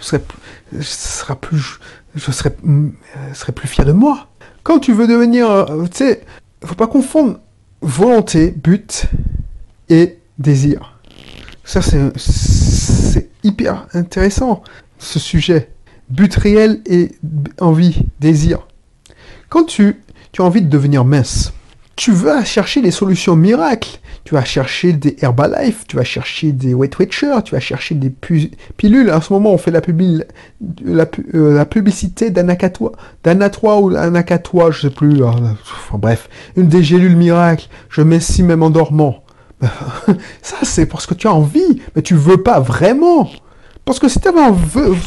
Je 0.00 0.04
serais, 0.04 1.36
plus, 1.36 1.78
je 2.16 2.32
serais, 2.32 2.56
euh, 2.66 2.88
serais 3.34 3.52
plus 3.52 3.68
fier 3.68 3.84
de 3.84 3.92
moi. 3.92 4.26
Quand 4.64 4.80
tu 4.80 4.92
veux 4.92 5.06
devenir, 5.06 5.48
euh, 5.48 5.84
tu 5.84 5.98
sais, 5.98 6.24
faut 6.64 6.74
pas 6.74 6.88
confondre 6.88 7.38
volonté, 7.80 8.50
but 8.50 9.06
et 9.88 10.18
désir. 10.38 10.98
Ça, 11.64 11.80
c'est 11.82 13.30
hyper 13.44 13.86
intéressant, 13.94 14.62
ce 14.98 15.20
sujet. 15.20 15.70
But 16.08 16.34
réel 16.34 16.80
et 16.86 17.12
envie, 17.60 18.02
désir. 18.18 18.66
Quand 19.48 19.64
tu, 19.64 20.02
tu 20.32 20.42
as 20.42 20.44
envie 20.44 20.62
de 20.62 20.68
devenir 20.68 21.04
mince, 21.04 21.52
tu 22.00 22.12
vas 22.12 22.44
chercher 22.44 22.80
les 22.80 22.90
solutions 22.90 23.36
miracles 23.36 24.00
tu 24.24 24.34
vas 24.34 24.44
chercher 24.44 24.92
des 24.92 25.16
Herbalife, 25.20 25.86
tu 25.88 25.96
vas 25.96 26.04
chercher 26.04 26.52
des 26.52 26.74
Weight 26.74 26.98
Watchers, 26.98 27.42
tu 27.44 27.54
vas 27.54 27.60
chercher 27.60 27.94
des 27.94 28.10
pilules. 28.76 29.10
En 29.10 29.20
ce 29.20 29.32
moment, 29.32 29.52
on 29.52 29.58
fait 29.58 29.70
la, 29.70 29.80
la, 30.84 31.06
euh, 31.34 31.54
la 31.54 31.64
publicité 31.64 32.30
d'Anacatois, 32.30 32.92
d'Anatrois 33.24 33.80
ou 33.80 33.96
Anacatois, 33.96 34.70
je 34.72 34.82
sais 34.82 34.90
plus. 34.90 35.24
Enfin, 35.24 35.98
bref, 35.98 36.28
une 36.56 36.68
des 36.68 36.82
gélules 36.82 37.16
miracles. 37.16 37.68
Je 37.88 38.02
mets 38.02 38.20
si 38.20 38.42
même 38.42 38.62
en 38.62 38.70
dormant. 38.70 39.24
Ça, 40.42 40.56
c'est 40.62 40.86
parce 40.86 41.06
que 41.06 41.14
tu 41.14 41.26
as 41.26 41.32
envie, 41.32 41.82
mais 41.96 42.02
tu 42.02 42.14
veux 42.14 42.42
pas 42.42 42.60
vraiment. 42.60 43.30
Parce 43.84 43.98
que 43.98 44.08
si 44.08 44.20
tu 44.20 44.28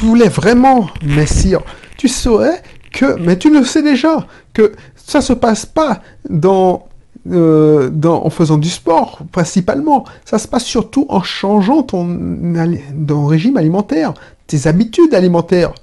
voulais 0.01 0.27
vraiment, 0.27 0.89
messire, 1.03 1.61
tu 1.97 2.07
saurais 2.07 2.61
que, 2.91 3.17
mais 3.19 3.37
tu 3.37 3.51
le 3.51 3.63
sais 3.63 3.81
déjà, 3.81 4.27
que 4.53 4.73
ça 5.05 5.21
se 5.21 5.33
passe 5.33 5.65
pas 5.65 6.01
dans 6.29 6.87
euh, 7.31 7.89
en 8.03 8.29
faisant 8.29 8.57
du 8.57 8.69
sport, 8.69 9.19
principalement. 9.31 10.03
Ça 10.25 10.37
se 10.37 10.47
passe 10.47 10.65
surtout 10.65 11.05
en 11.09 11.23
changeant 11.23 11.83
ton, 11.83 13.25
régime 13.27 13.57
alimentaire, 13.57 14.13
tes 14.47 14.67
habitudes 14.67 15.13
alimentaires. 15.13 15.73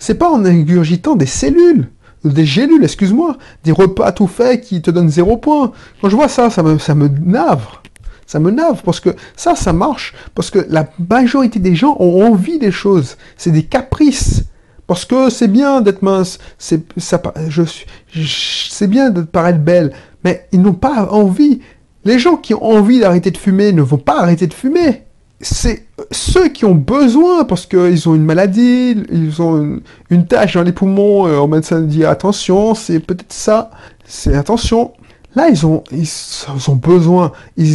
C'est 0.00 0.14
pas 0.14 0.30
en 0.30 0.44
ingurgitant 0.44 1.14
des 1.14 1.26
cellules, 1.26 1.88
des 2.24 2.46
gélules, 2.46 2.82
excuse-moi, 2.82 3.36
des 3.64 3.72
repas 3.72 4.10
tout 4.12 4.26
faits 4.26 4.62
qui 4.62 4.82
te 4.82 4.90
donnent 4.90 5.10
zéro 5.10 5.36
point. 5.36 5.72
Quand 6.00 6.08
je 6.08 6.16
vois 6.16 6.28
ça, 6.28 6.50
ça 6.50 6.62
me, 6.62 6.78
ça 6.78 6.94
me 6.94 7.08
navre. 7.08 7.82
Ça 8.26 8.40
me 8.40 8.50
navre 8.50 8.82
parce 8.82 9.00
que 9.00 9.10
ça, 9.36 9.54
ça 9.54 9.72
marche 9.72 10.14
parce 10.34 10.50
que 10.50 10.66
la 10.68 10.88
majorité 11.08 11.60
des 11.60 11.74
gens 11.74 11.96
ont 11.98 12.26
envie 12.26 12.58
des 12.58 12.72
choses. 12.72 13.16
C'est 13.36 13.52
des 13.52 13.62
caprices. 13.62 14.44
Parce 14.88 15.04
que 15.04 15.28
c'est 15.28 15.48
bien 15.48 15.82
d'être 15.82 16.00
mince, 16.00 16.38
c'est 16.58 16.80
bien 18.88 19.10
de 19.10 19.20
paraître 19.20 19.58
belle, 19.58 19.92
mais 20.24 20.48
ils 20.50 20.62
n'ont 20.62 20.72
pas 20.72 21.12
envie. 21.12 21.60
Les 22.06 22.18
gens 22.18 22.36
qui 22.36 22.54
ont 22.54 22.64
envie 22.64 22.98
d'arrêter 22.98 23.30
de 23.30 23.36
fumer 23.36 23.72
ne 23.72 23.82
vont 23.82 23.98
pas 23.98 24.18
arrêter 24.22 24.46
de 24.46 24.54
fumer. 24.54 25.04
C'est 25.42 25.84
ceux 26.10 26.48
qui 26.48 26.64
ont 26.64 26.74
besoin 26.74 27.44
parce 27.44 27.66
qu'ils 27.66 28.08
ont 28.08 28.14
une 28.14 28.24
maladie, 28.24 28.96
ils 29.12 29.42
ont 29.42 29.58
une, 29.58 29.80
une 30.08 30.26
tâche 30.26 30.54
dans 30.54 30.62
les 30.62 30.72
poumons, 30.72 31.28
euh, 31.28 31.36
au 31.36 31.46
médecin 31.46 31.82
dit 31.82 32.06
attention, 32.06 32.74
c'est 32.74 32.98
peut-être 32.98 33.32
ça, 33.32 33.70
c'est 34.06 34.34
attention. 34.34 34.94
Là, 35.34 35.50
ils 35.50 35.66
ont, 35.66 35.84
ont 36.66 36.76
besoin. 36.76 37.32
Il 37.58 37.66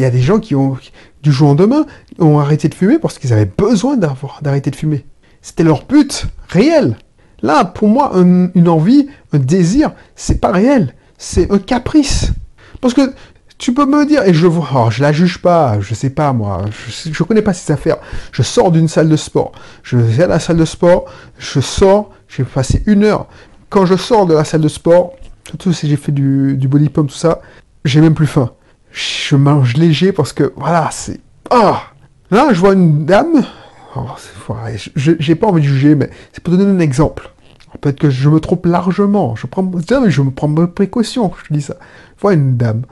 y 0.00 0.04
a 0.06 0.10
des 0.10 0.22
gens 0.22 0.38
qui 0.40 0.54
ont, 0.54 0.78
du 1.22 1.32
jour 1.32 1.48
au 1.48 1.50
lendemain, 1.50 1.84
ont 2.18 2.38
arrêté 2.38 2.68
de 2.68 2.74
fumer 2.74 2.98
parce 2.98 3.18
qu'ils 3.18 3.34
avaient 3.34 3.44
besoin 3.58 3.98
d'avoir, 3.98 4.40
d'arrêter 4.42 4.70
de 4.70 4.76
fumer. 4.76 5.04
C'était 5.46 5.62
leur 5.62 5.84
but 5.84 6.26
réel. 6.48 6.96
Là, 7.40 7.64
pour 7.64 7.86
moi, 7.86 8.10
une 8.16 8.68
envie, 8.68 9.06
un 9.32 9.38
désir, 9.38 9.92
c'est 10.16 10.40
pas 10.40 10.50
réel. 10.50 10.92
C'est 11.18 11.52
un 11.52 11.58
caprice. 11.60 12.32
Parce 12.80 12.94
que 12.94 13.14
tu 13.56 13.72
peux 13.72 13.86
me 13.86 14.04
dire, 14.04 14.24
et 14.24 14.34
je 14.34 14.48
vois, 14.48 14.68
oh, 14.74 14.90
je 14.90 15.02
la 15.02 15.12
juge 15.12 15.38
pas, 15.38 15.78
je 15.78 15.94
sais 15.94 16.10
pas 16.10 16.32
moi, 16.32 16.64
je, 16.88 17.12
je 17.12 17.22
connais 17.22 17.42
pas 17.42 17.52
ces 17.54 17.72
affaires. 17.72 17.98
Je 18.32 18.42
sors 18.42 18.72
d'une 18.72 18.88
salle 18.88 19.08
de 19.08 19.14
sport, 19.14 19.52
je 19.84 19.96
vais 19.96 20.24
à 20.24 20.26
la 20.26 20.40
salle 20.40 20.56
de 20.56 20.64
sport, 20.64 21.04
je 21.38 21.60
sors, 21.60 22.10
j'ai 22.26 22.42
passé 22.42 22.82
une 22.86 23.04
heure. 23.04 23.28
Quand 23.70 23.86
je 23.86 23.94
sors 23.94 24.26
de 24.26 24.34
la 24.34 24.42
salle 24.42 24.62
de 24.62 24.68
sport, 24.68 25.12
surtout 25.46 25.72
si 25.72 25.88
j'ai 25.88 25.96
fait 25.96 26.10
du, 26.10 26.56
du 26.56 26.66
body 26.66 26.88
pump, 26.88 27.08
tout 27.08 27.14
ça, 27.14 27.40
j'ai 27.84 28.00
même 28.00 28.14
plus 28.14 28.26
faim. 28.26 28.50
Je 28.90 29.36
mange 29.36 29.74
léger 29.76 30.10
parce 30.10 30.32
que, 30.32 30.52
voilà, 30.56 30.88
c'est... 30.90 31.20
Ah 31.50 31.82
Là, 32.32 32.48
je 32.50 32.58
vois 32.58 32.72
une 32.72 33.06
dame, 33.06 33.44
oh, 33.96 34.54
j'ai 34.94 35.34
pas 35.34 35.46
envie 35.46 35.62
de 35.62 35.66
juger, 35.66 35.94
mais 35.94 36.10
c'est 36.32 36.42
pour 36.42 36.56
donner 36.56 36.70
un 36.70 36.80
exemple. 36.80 37.30
Peut-être 37.80 37.98
que 37.98 38.10
je 38.10 38.28
me 38.28 38.40
trompe 38.40 38.66
largement. 38.66 39.36
Je, 39.36 39.46
prends, 39.46 39.70
je 40.08 40.22
me 40.22 40.30
prends 40.30 40.48
mes 40.48 40.66
précautions 40.66 41.32
je 41.48 41.54
dis 41.54 41.62
ça. 41.62 41.76
Vois 42.20 42.34
une 42.34 42.56
dame, 42.56 42.82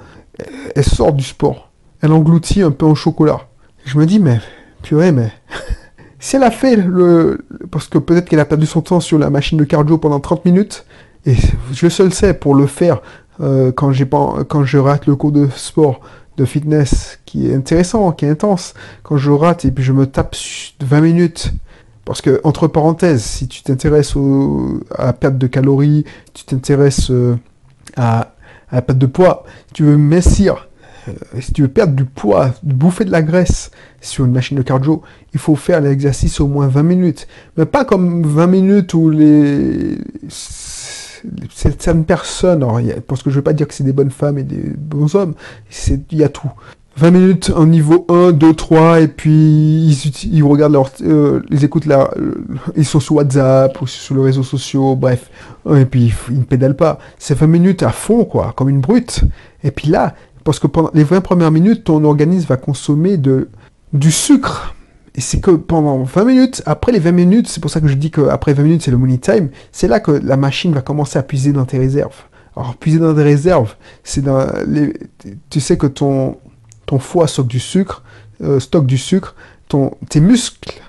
elle 0.74 0.84
sort 0.84 1.12
du 1.12 1.24
sport. 1.24 1.70
Elle 2.00 2.12
engloutit 2.12 2.62
un 2.62 2.70
peu 2.70 2.86
en 2.86 2.94
chocolat. 2.94 3.40
Je 3.84 3.98
me 3.98 4.06
dis, 4.06 4.18
mais, 4.18 4.40
purée, 4.82 5.12
mais... 5.12 5.32
si 6.18 6.36
elle 6.36 6.42
a 6.42 6.50
fait 6.50 6.76
le... 6.76 7.44
Parce 7.70 7.88
que 7.88 7.98
peut-être 7.98 8.28
qu'elle 8.28 8.40
a 8.40 8.44
perdu 8.44 8.66
son 8.66 8.82
temps 8.82 9.00
sur 9.00 9.18
la 9.18 9.30
machine 9.30 9.58
de 9.58 9.64
cardio 9.64 9.98
pendant 9.98 10.20
30 10.20 10.44
minutes, 10.44 10.84
et 11.26 11.36
je 11.72 11.88
seul 11.88 12.12
sais 12.12 12.34
pour 12.34 12.54
le 12.54 12.66
faire 12.66 13.00
euh, 13.40 13.72
quand, 13.72 13.92
j'ai 13.92 14.06
quand 14.06 14.64
je 14.64 14.78
rate 14.78 15.06
le 15.06 15.16
cours 15.16 15.32
de 15.32 15.48
sport, 15.54 16.00
de 16.36 16.44
fitness, 16.44 17.20
qui 17.24 17.48
est 17.48 17.54
intéressant, 17.54 18.12
qui 18.12 18.24
est 18.24 18.30
intense, 18.30 18.74
quand 19.02 19.16
je 19.16 19.30
rate 19.30 19.64
et 19.64 19.70
puis 19.70 19.84
je 19.84 19.92
me 19.92 20.06
tape 20.06 20.36
20 20.80 21.00
minutes 21.00 21.52
parce 22.04 22.20
que, 22.20 22.40
entre 22.44 22.68
parenthèses, 22.68 23.22
si 23.22 23.48
tu 23.48 23.62
t'intéresses 23.62 24.14
à 24.96 25.06
la 25.06 25.12
perte 25.12 25.38
de 25.38 25.46
calories, 25.46 26.04
tu 26.34 26.44
t'intéresses 26.44 27.10
euh, 27.10 27.36
à, 27.96 28.34
la 28.70 28.82
perte 28.82 28.98
de 28.98 29.06
poids, 29.06 29.44
tu 29.72 29.84
veux 29.84 29.96
mincir, 29.96 30.68
euh, 31.08 31.12
si 31.40 31.52
tu 31.52 31.62
veux 31.62 31.68
perdre 31.68 31.94
du 31.94 32.04
poids, 32.04 32.50
bouffer 32.62 33.04
de 33.04 33.10
la 33.10 33.22
graisse 33.22 33.70
sur 34.00 34.26
une 34.26 34.32
machine 34.32 34.56
de 34.56 34.62
cardio, 34.62 35.02
il 35.32 35.40
faut 35.40 35.56
faire 35.56 35.80
l'exercice 35.80 36.40
au 36.40 36.46
moins 36.46 36.66
20 36.66 36.82
minutes. 36.82 37.26
Mais 37.56 37.64
pas 37.64 37.84
comme 37.84 38.26
20 38.26 38.46
minutes 38.48 38.94
où 38.94 39.08
les 39.08 39.96
certaines 41.52 42.04
personnes, 42.04 42.66
parce 43.06 43.22
que 43.22 43.30
je 43.30 43.36
veux 43.36 43.42
pas 43.42 43.52
dire 43.52 43.68
que 43.68 43.74
c'est 43.74 43.84
des 43.84 43.92
bonnes 43.92 44.10
femmes 44.10 44.38
et 44.38 44.42
des 44.42 44.72
bons 44.76 45.14
hommes, 45.14 45.34
il 46.10 46.18
y 46.18 46.24
a 46.24 46.28
tout. 46.28 46.50
20 46.96 47.10
minutes 47.10 47.52
en 47.54 47.66
niveau 47.66 48.06
1, 48.08 48.32
2, 48.32 48.54
3, 48.54 49.00
et 49.00 49.08
puis 49.08 49.30
ils, 49.32 50.12
ils 50.32 50.42
regardent 50.44 50.74
leur, 50.74 50.90
euh, 51.02 51.42
ils 51.50 51.64
écoutent 51.64 51.86
la, 51.86 52.08
ils 52.76 52.84
sont 52.84 53.00
sur 53.00 53.16
WhatsApp 53.16 53.80
ou 53.82 53.86
sur 53.86 54.14
les 54.14 54.22
réseaux 54.22 54.44
sociaux, 54.44 54.94
bref, 54.94 55.28
et 55.74 55.86
puis 55.86 56.14
ils 56.30 56.38
ne 56.38 56.44
pédalent 56.44 56.76
pas. 56.76 57.00
C'est 57.18 57.36
20 57.36 57.48
minutes 57.48 57.82
à 57.82 57.90
fond, 57.90 58.24
quoi, 58.24 58.52
comme 58.56 58.68
une 58.68 58.80
brute. 58.80 59.22
Et 59.64 59.72
puis 59.72 59.88
là, 59.88 60.14
parce 60.44 60.60
que 60.60 60.68
pendant 60.68 60.90
les 60.94 61.04
20 61.04 61.20
premières 61.20 61.50
minutes, 61.50 61.84
ton 61.84 62.04
organisme 62.04 62.46
va 62.48 62.56
consommer 62.56 63.16
de, 63.16 63.48
du 63.92 64.12
sucre. 64.12 64.74
Et 65.16 65.20
c'est 65.20 65.40
que 65.40 65.52
pendant 65.52 66.02
20 66.02 66.24
minutes, 66.24 66.62
après 66.66 66.90
les 66.90 66.98
20 66.98 67.12
minutes, 67.12 67.48
c'est 67.48 67.60
pour 67.60 67.70
ça 67.70 67.80
que 67.80 67.86
je 67.86 67.94
dis 67.94 68.10
qu'après 68.10 68.52
20 68.52 68.62
minutes, 68.62 68.82
c'est 68.82 68.90
le 68.90 68.96
money 68.96 69.18
time, 69.18 69.50
c'est 69.70 69.86
là 69.86 70.00
que 70.00 70.10
la 70.10 70.36
machine 70.36 70.72
va 70.72 70.82
commencer 70.82 71.18
à 71.18 71.22
puiser 71.22 71.52
dans 71.52 71.64
tes 71.64 71.78
réserves. 71.78 72.24
Alors, 72.56 72.76
puiser 72.76 72.98
dans 72.98 73.14
tes 73.14 73.22
réserves, 73.22 73.76
c'est 74.02 74.22
dans 74.22 74.46
les, 74.66 74.92
tu 75.50 75.60
sais 75.60 75.76
que 75.76 75.86
ton, 75.86 76.38
ton 76.86 76.98
foie 76.98 77.28
stocke 77.28 77.46
du 77.46 77.60
sucre, 77.60 78.02
euh, 78.42 78.58
stocke 78.58 78.86
du 78.86 78.98
sucre, 78.98 79.36
ton, 79.68 79.92
tes 80.08 80.20
muscles 80.20 80.80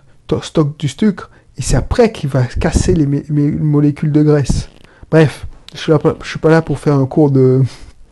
stockent 0.42 0.80
du 0.80 0.88
sucre, 0.88 1.30
et 1.58 1.62
c'est 1.62 1.76
après 1.76 2.12
qu'il 2.12 2.30
va 2.30 2.44
casser 2.44 2.96
les, 2.96 3.06
molécules 3.06 4.12
de 4.12 4.24
graisse. 4.24 4.70
Bref, 5.12 5.46
je 5.74 5.80
suis, 5.80 5.94
suis 6.24 6.40
pas 6.40 6.50
là 6.50 6.62
pour 6.64 6.80
faire 6.80 6.96
un 6.96 7.06
cours 7.06 7.30
de, 7.30 7.62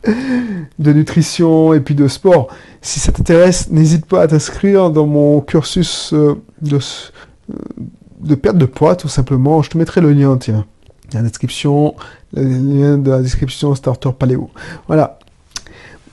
de 0.05 0.93
nutrition 0.93 1.73
et 1.73 1.79
puis 1.79 1.95
de 1.95 2.07
sport. 2.07 2.49
Si 2.81 2.99
ça 2.99 3.11
t'intéresse, 3.11 3.69
n'hésite 3.69 4.05
pas 4.05 4.21
à 4.21 4.27
t'inscrire 4.27 4.91
dans 4.91 5.07
mon 5.07 5.41
cursus 5.41 6.13
euh, 6.13 6.35
de, 6.61 6.77
euh, 6.77 7.53
de 8.19 8.35
perte 8.35 8.57
de 8.57 8.65
poids, 8.65 8.95
tout 8.95 9.07
simplement. 9.07 9.61
Je 9.61 9.69
te 9.69 9.77
mettrai 9.77 10.01
le 10.01 10.11
lien, 10.11 10.37
tiens. 10.37 10.65
La 11.13 11.21
description, 11.21 11.95
le 12.33 12.43
lien 12.43 12.97
de 12.97 13.11
la 13.11 13.21
description 13.21 13.75
Starter 13.75 14.09
Paléo. 14.17 14.49
Voilà 14.87 15.19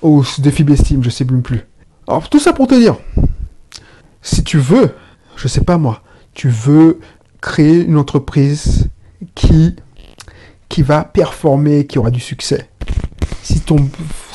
ou 0.03 0.25
défi 0.39 0.65
Steam, 0.77 1.03
je 1.03 1.11
sais 1.11 1.25
plus. 1.25 1.61
Alors 2.09 2.29
tout 2.29 2.39
ça 2.39 2.53
pour 2.53 2.67
te 2.67 2.75
dire, 2.75 2.97
si 4.23 4.43
tu 4.43 4.59
veux, 4.59 4.95
je 5.37 5.49
sais 5.49 5.63
pas 5.63 5.79
moi, 5.79 6.03
tu 6.35 6.49
veux 6.49 7.01
créer 7.41 7.85
une 7.85 7.97
entreprise 7.97 8.89
qui 9.35 9.77
qui 10.69 10.83
va 10.83 11.03
performer, 11.03 11.87
qui 11.87 11.99
aura 11.99 12.13
du 12.13 12.21
succès. 12.21 12.70
Si 13.43 13.61
ton 13.61 13.77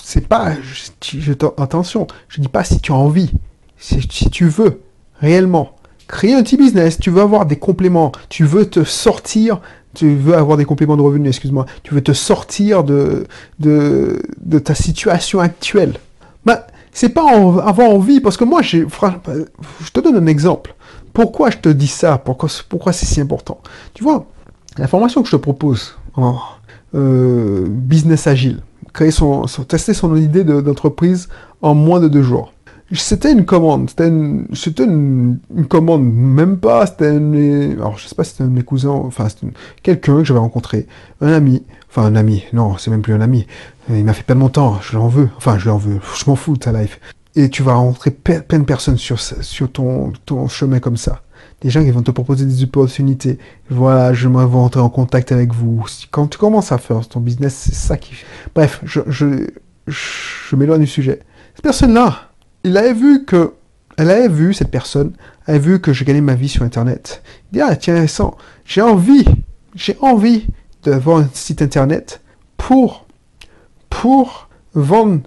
c'est 0.03 0.27
pas 0.27 0.53
je, 0.61 1.31
attention, 1.57 2.07
je 2.27 2.41
dis 2.41 2.47
pas 2.47 2.63
si 2.63 2.79
tu 2.79 2.91
as 2.91 2.95
envie, 2.95 3.31
si, 3.77 3.99
tu 4.07 4.47
veux 4.47 4.81
réellement 5.19 5.75
créer 6.07 6.35
un 6.35 6.43
petit 6.43 6.57
business, 6.57 6.99
tu 6.99 7.09
veux 7.09 7.21
avoir 7.21 7.45
des 7.45 7.57
compléments, 7.57 8.11
tu 8.29 8.45
veux 8.45 8.69
te 8.69 8.83
sortir 8.83 9.61
tu 9.95 10.13
veux 10.13 10.35
avoir 10.35 10.57
des 10.57 10.65
compléments 10.65 10.97
de 10.97 11.01
revenus, 11.01 11.29
excuse-moi, 11.29 11.65
tu 11.81 11.93
veux 11.93 12.01
te 12.01 12.11
sortir 12.11 12.83
de, 12.83 13.25
de, 13.59 14.59
ta 14.59 14.75
situation 14.75 15.39
actuelle. 15.39 15.93
Bah, 16.45 16.67
c'est 16.91 17.09
pas 17.09 17.29
avoir 17.31 17.89
envie, 17.89 18.19
parce 18.19 18.37
que 18.37 18.43
moi, 18.43 18.61
je 18.61 18.83
te 19.93 19.99
donne 19.99 20.17
un 20.17 20.27
exemple. 20.27 20.75
Pourquoi 21.13 21.49
je 21.49 21.57
te 21.57 21.69
dis 21.69 21.87
ça? 21.87 22.17
Pourquoi, 22.17 22.49
pourquoi 22.69 22.91
c'est 22.93 23.05
si 23.05 23.21
important? 23.21 23.61
Tu 23.93 24.03
vois, 24.03 24.27
la 24.77 24.87
formation 24.87 25.21
que 25.21 25.29
je 25.29 25.35
te 25.35 25.41
propose 25.41 25.95
en 26.15 26.39
euh, 26.93 27.65
business 27.67 28.27
agile, 28.27 28.61
créer 28.95 29.11
son, 29.11 29.43
tester 29.67 29.93
son 29.93 30.15
idée 30.15 30.45
d'entreprise 30.45 31.27
en 31.61 31.75
moins 31.75 31.99
de 31.99 32.07
deux 32.07 32.23
jours. 32.23 32.53
C'était 32.93 33.31
une 33.31 33.45
commande, 33.45 33.89
c'était 33.89 34.07
une, 34.07 34.47
une, 34.77 35.39
une, 35.55 35.65
commande, 35.65 36.03
même 36.03 36.57
pas, 36.57 36.85
c'était 36.85 37.07
alors 37.07 37.97
je 37.97 38.07
sais 38.07 38.15
pas 38.15 38.23
si 38.23 38.31
c'était 38.31 38.43
un 38.43 38.47
de 38.47 38.53
mes 38.53 38.63
cousins, 38.63 38.91
enfin 38.91 39.27
quelqu'un 39.81 40.19
que 40.19 40.23
j'avais 40.23 40.39
rencontré, 40.39 40.87
un 41.19 41.33
ami, 41.33 41.63
enfin 41.89 42.03
un 42.03 42.15
ami, 42.15 42.43
non, 42.53 42.77
c'est 42.77 42.91
même 42.91 43.01
plus 43.01 43.13
un 43.13 43.21
ami, 43.21 43.47
il 43.89 44.05
m'a 44.05 44.13
fait 44.13 44.23
perdre 44.23 44.43
mon 44.43 44.49
temps, 44.49 44.77
je 44.81 44.95
l'en 44.95 45.07
veux, 45.07 45.29
enfin 45.35 45.57
je 45.57 45.67
l'en 45.67 45.77
veux, 45.77 45.99
je 46.15 46.23
m'en 46.27 46.35
fous 46.35 46.53
de 46.53 46.59
ta 46.59 46.71
life. 46.71 46.99
Et 47.35 47.49
tu 47.49 47.63
vas 47.63 47.73
rencontrer 47.73 48.11
plein 48.11 48.59
de 48.59 48.63
personnes 48.63 48.97
sur, 48.97 49.19
sur 49.19 49.69
ton, 49.69 50.13
ton 50.25 50.47
chemin 50.47 50.79
comme 50.79 50.95
ça. 50.95 51.21
Des 51.61 51.69
gens 51.69 51.83
qui 51.83 51.91
vont 51.91 52.01
te 52.01 52.11
proposer 52.11 52.45
des 52.45 52.63
opportunités. 52.63 53.39
Voilà, 53.69 54.13
je 54.13 54.27
vais 54.27 54.43
rentrer 54.43 54.81
en 54.81 54.89
contact 54.89 55.31
avec 55.31 55.53
vous. 55.53 55.85
Quand 56.11 56.27
tu 56.27 56.37
commences 56.37 56.71
à 56.71 56.77
faire 56.77 57.07
ton 57.07 57.19
business, 57.19 57.55
c'est 57.55 57.75
ça 57.75 57.97
qui... 57.97 58.13
Bref, 58.53 58.81
je, 58.85 60.55
m'éloigne 60.55 60.81
du 60.81 60.87
sujet. 60.87 61.21
Cette 61.55 61.63
personne-là, 61.63 62.31
il 62.63 62.75
avait 62.77 62.93
vu 62.93 63.25
que, 63.25 63.53
elle 63.97 64.11
avait 64.11 64.27
vu, 64.27 64.53
cette 64.53 64.69
personne, 64.69 65.13
avait 65.47 65.59
vu 65.59 65.79
que 65.79 65.93
je 65.93 66.03
gagnais 66.03 66.21
ma 66.21 66.35
vie 66.35 66.49
sur 66.49 66.63
Internet. 66.63 67.23
Il 67.51 67.55
dit, 67.55 67.61
ah, 67.61 67.75
tiens, 67.75 68.05
j'ai 68.65 68.81
envie, 68.81 69.25
j'ai 69.75 69.97
envie 70.01 70.47
d'avoir 70.83 71.19
un 71.19 71.29
site 71.33 71.61
Internet 71.61 72.21
pour, 72.57 73.05
pour 73.89 74.49
vendre, 74.73 75.21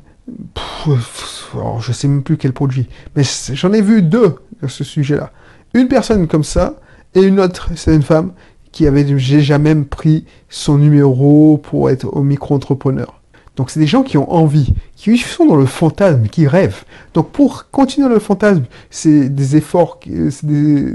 je 1.80 1.92
sais 1.92 2.08
même 2.08 2.22
plus 2.22 2.36
quel 2.36 2.52
produit, 2.52 2.88
mais 3.16 3.22
j'en 3.52 3.72
ai 3.72 3.80
vu 3.80 4.02
deux 4.02 4.36
sur 4.60 4.70
ce 4.70 4.84
sujet-là. 4.84 5.32
Une 5.74 5.88
personne 5.88 6.26
comme 6.26 6.44
ça, 6.44 6.76
et 7.14 7.22
une 7.22 7.40
autre, 7.40 7.70
c'est 7.76 7.94
une 7.94 8.02
femme 8.02 8.32
qui 8.72 8.86
avait 8.86 9.04
déjà 9.04 9.58
même 9.58 9.84
pris 9.84 10.24
son 10.48 10.78
numéro 10.78 11.58
pour 11.58 11.90
être 11.90 12.06
au 12.14 12.22
micro-entrepreneur. 12.22 13.20
Donc 13.56 13.70
c'est 13.70 13.80
des 13.80 13.88
gens 13.88 14.04
qui 14.04 14.16
ont 14.18 14.30
envie, 14.32 14.72
qui 14.94 15.18
sont 15.18 15.46
dans 15.46 15.56
le 15.56 15.66
fantasme, 15.66 16.28
qui 16.28 16.46
rêvent. 16.46 16.84
Donc 17.12 17.30
pour 17.30 17.70
continuer 17.70 18.08
le 18.08 18.20
fantasme, 18.20 18.64
c'est 18.88 19.28
des 19.28 19.56
efforts, 19.56 19.98
c'est 20.04 20.46
des, 20.46 20.94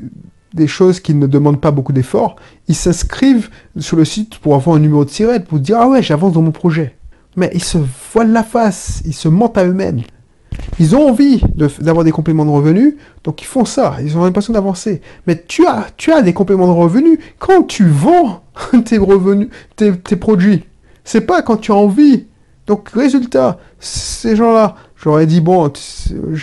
des 0.54 0.68
choses 0.68 1.00
qui 1.02 1.14
ne 1.14 1.28
demandent 1.28 1.60
pas 1.60 1.72
beaucoup 1.72 1.92
d'efforts, 1.92 2.38
ils 2.68 2.76
s'inscrivent 2.76 3.50
sur 3.78 3.98
le 3.98 4.06
site 4.06 4.38
pour 4.38 4.56
avoir 4.56 4.78
un 4.78 4.80
numéro 4.80 5.04
de 5.04 5.10
sirène, 5.10 5.44
pour 5.44 5.60
dire 5.60 5.78
ah 5.80 5.90
ouais 5.90 6.02
j'avance 6.02 6.34
dans 6.34 6.42
mon 6.42 6.52
projet. 6.52 6.96
Mais 7.36 7.50
ils 7.54 7.64
se 7.64 7.80
voilent 8.14 8.32
la 8.32 8.44
face, 8.44 9.02
ils 9.06 9.14
se 9.14 9.28
mentent 9.28 9.58
à 9.58 9.66
eux-mêmes. 9.66 10.02
Ils 10.80 10.96
ont 10.96 11.10
envie 11.10 11.42
d'avoir 11.80 12.04
des 12.04 12.12
compléments 12.12 12.46
de 12.46 12.50
revenus, 12.50 12.96
donc 13.24 13.42
ils 13.42 13.46
font 13.46 13.66
ça, 13.66 13.98
ils 14.04 14.18
ont 14.18 14.24
l'impression 14.24 14.54
d'avancer. 14.54 15.02
Mais 15.28 15.44
tu 15.48 15.66
as, 15.66 16.22
des 16.22 16.34
compléments 16.34 16.68
de 16.68 16.72
revenus 16.72 17.20
quand 17.40 17.64
tu 17.64 17.88
vends 17.88 18.44
tes 18.86 18.98
revenus, 18.98 19.50
tes, 19.76 19.96
tes 19.98 20.16
produits. 20.16 20.64
C'est 21.04 21.22
pas 21.22 21.42
quand 21.42 21.58
tu 21.58 21.72
as 21.72 21.76
envie. 21.76 22.26
Donc, 22.66 22.90
résultat, 22.90 23.60
ces 23.80 24.36
gens-là, 24.36 24.76
j'aurais 24.96 25.26
dit, 25.26 25.42
bon, 25.42 25.72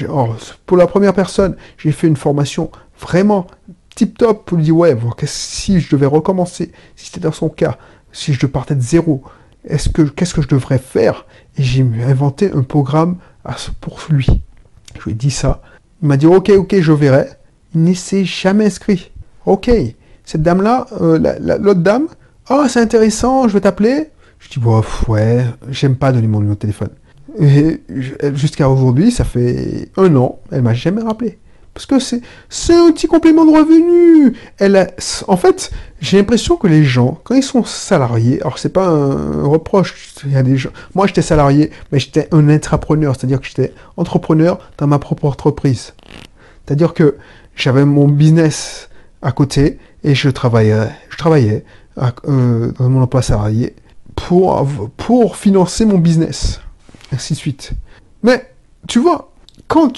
oh, 0.08 0.28
pour 0.66 0.76
la 0.76 0.86
première 0.86 1.14
personne, 1.14 1.56
j'ai 1.78 1.92
fait 1.92 2.06
une 2.08 2.16
formation 2.16 2.70
vraiment 3.00 3.46
tip-top 3.94 4.44
pour 4.44 4.58
lui 4.58 4.64
dire, 4.64 4.76
ouais, 4.76 4.96
si 5.24 5.80
je 5.80 5.90
devais 5.90 6.06
recommencer, 6.06 6.72
si 6.94 7.06
c'était 7.06 7.20
dans 7.20 7.32
son 7.32 7.48
cas, 7.48 7.78
si 8.12 8.34
je 8.34 8.46
partais 8.46 8.74
de 8.74 8.82
zéro, 8.82 9.22
est-ce 9.64 9.88
que, 9.88 10.02
qu'est-ce 10.02 10.34
que 10.34 10.42
je 10.42 10.48
devrais 10.48 10.78
faire? 10.78 11.26
Et 11.56 11.62
j'ai 11.62 11.84
inventé 12.06 12.50
un 12.52 12.62
programme 12.62 13.16
pour 13.80 14.00
lui. 14.10 14.26
Je 14.96 15.04
lui 15.04 15.12
ai 15.12 15.14
dit 15.14 15.30
ça. 15.30 15.62
Il 16.02 16.08
m'a 16.08 16.16
dit, 16.16 16.26
ok, 16.26 16.50
ok, 16.50 16.80
je 16.80 16.92
verrai. 16.92 17.28
Il 17.74 17.84
ne 17.84 17.94
s'est 17.94 18.24
jamais 18.24 18.66
inscrit. 18.66 19.10
Ok, 19.46 19.70
cette 20.24 20.42
dame-là, 20.42 20.86
euh, 21.00 21.18
l'autre 21.58 21.80
dame, 21.80 22.06
oh, 22.50 22.64
c'est 22.68 22.80
intéressant, 22.80 23.48
je 23.48 23.54
vais 23.54 23.60
t'appeler. 23.60 24.10
Je 24.38 24.48
dis, 24.48 24.58
bof, 24.58 25.08
ouais, 25.08 25.44
j'aime 25.68 25.96
pas 25.96 26.12
donner 26.12 26.26
mon 26.26 26.40
numéro 26.40 26.54
de 26.54 26.60
téléphone. 26.60 26.90
Jusqu'à 28.34 28.68
aujourd'hui, 28.68 29.10
ça 29.10 29.24
fait 29.24 29.88
un 29.96 30.14
an, 30.16 30.40
elle 30.50 30.62
m'a 30.62 30.74
jamais 30.74 31.02
rappelé. 31.02 31.38
Parce 31.74 31.86
que 31.86 31.98
c'est, 31.98 32.22
un 32.74 32.92
petit 32.92 33.06
complément 33.06 33.44
de 33.44 33.52
revenu. 33.52 34.36
Elle 34.58 34.76
a, 34.76 34.88
en 35.28 35.36
fait, 35.36 35.70
j'ai 36.00 36.18
l'impression 36.18 36.56
que 36.56 36.66
les 36.66 36.84
gens, 36.84 37.20
quand 37.24 37.34
ils 37.34 37.42
sont 37.42 37.64
salariés, 37.64 38.40
alors 38.40 38.58
c'est 38.58 38.72
pas 38.72 38.88
un 38.88 39.44
reproche, 39.44 40.14
il 40.26 40.32
y 40.32 40.36
a 40.36 40.42
des 40.42 40.56
gens, 40.56 40.70
moi 40.94 41.06
j'étais 41.06 41.22
salarié, 41.22 41.70
mais 41.92 42.00
j'étais 42.00 42.28
un 42.32 42.48
intrapreneur, 42.48 43.14
c'est-à-dire 43.14 43.40
que 43.40 43.46
j'étais 43.46 43.72
entrepreneur 43.96 44.58
dans 44.78 44.88
ma 44.88 44.98
propre 44.98 45.26
entreprise. 45.26 45.94
C'est-à-dire 46.66 46.92
que 46.92 47.16
j'avais 47.54 47.84
mon 47.84 48.08
business 48.08 48.88
à 49.22 49.32
côté 49.32 49.78
et 50.02 50.14
je 50.14 50.28
travaillais, 50.28 50.88
je 51.08 51.16
travaillais 51.16 51.64
euh, 52.26 52.72
dans 52.78 52.88
mon 52.88 53.02
emploi 53.02 53.22
salarié 53.22 53.74
pour, 54.16 54.66
pour 54.96 55.36
financer 55.36 55.84
mon 55.84 55.98
business. 55.98 56.60
Ainsi 57.12 57.34
de 57.34 57.38
suite. 57.38 57.72
Mais, 58.22 58.50
tu 58.86 59.00
vois, 59.00 59.32
quand 59.66 59.92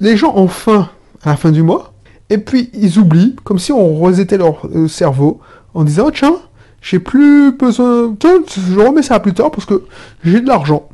les 0.00 0.16
gens 0.16 0.36
ont 0.36 0.48
faim 0.48 0.88
à 1.24 1.30
la 1.30 1.36
fin 1.36 1.50
du 1.50 1.62
mois, 1.62 1.92
et 2.30 2.38
puis 2.38 2.70
ils 2.74 2.98
oublient, 2.98 3.36
comme 3.44 3.58
si 3.58 3.72
on 3.72 3.94
resetait 3.96 4.38
leur 4.38 4.66
euh, 4.66 4.88
cerveau, 4.88 5.40
en 5.74 5.84
disant, 5.84 6.04
oh, 6.08 6.10
tiens, 6.10 6.36
j'ai 6.80 6.98
plus 6.98 7.52
besoin, 7.52 8.14
je 8.22 8.78
remets 8.78 9.02
ça 9.02 9.18
plus 9.20 9.34
tard 9.34 9.50
parce 9.50 9.66
que 9.66 9.84
j'ai 10.24 10.40
de 10.40 10.46
l'argent. 10.46 10.88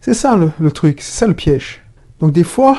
C'est 0.00 0.14
ça 0.14 0.36
le, 0.36 0.70
truc, 0.70 1.00
c'est 1.00 1.18
ça 1.18 1.26
le 1.26 1.34
piège. 1.34 1.82
Donc 2.20 2.32
des 2.32 2.44
fois, 2.44 2.78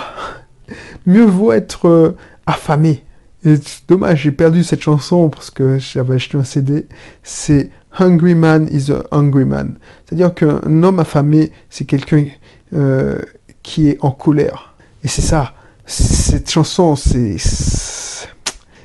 mieux 1.05 1.25
vaut 1.25 1.51
être 1.51 1.87
euh, 1.87 2.15
affamé. 2.45 3.03
Et 3.45 3.55
dommage, 3.87 4.23
j'ai 4.23 4.31
perdu 4.31 4.63
cette 4.63 4.81
chanson 4.81 5.29
parce 5.29 5.49
que 5.49 5.79
j'avais 5.79 6.15
acheté 6.15 6.37
un 6.37 6.43
CD. 6.43 6.87
C'est 7.23 7.69
Hungry 7.97 8.35
Man 8.35 8.67
is 8.71 8.91
a 8.91 9.03
Hungry 9.11 9.45
Man. 9.45 9.77
C'est-à-dire 10.05 10.33
qu'un 10.33 10.83
homme 10.83 10.99
affamé, 10.99 11.51
c'est 11.69 11.85
quelqu'un 11.85 12.25
euh, 12.73 13.19
qui 13.63 13.89
est 13.89 13.97
en 14.01 14.11
colère. 14.11 14.68
Et 15.03 15.07
c'est 15.07 15.21
ça. 15.21 15.53
Cette 15.85 16.49
chanson, 16.49 16.95
c'est 16.95 17.37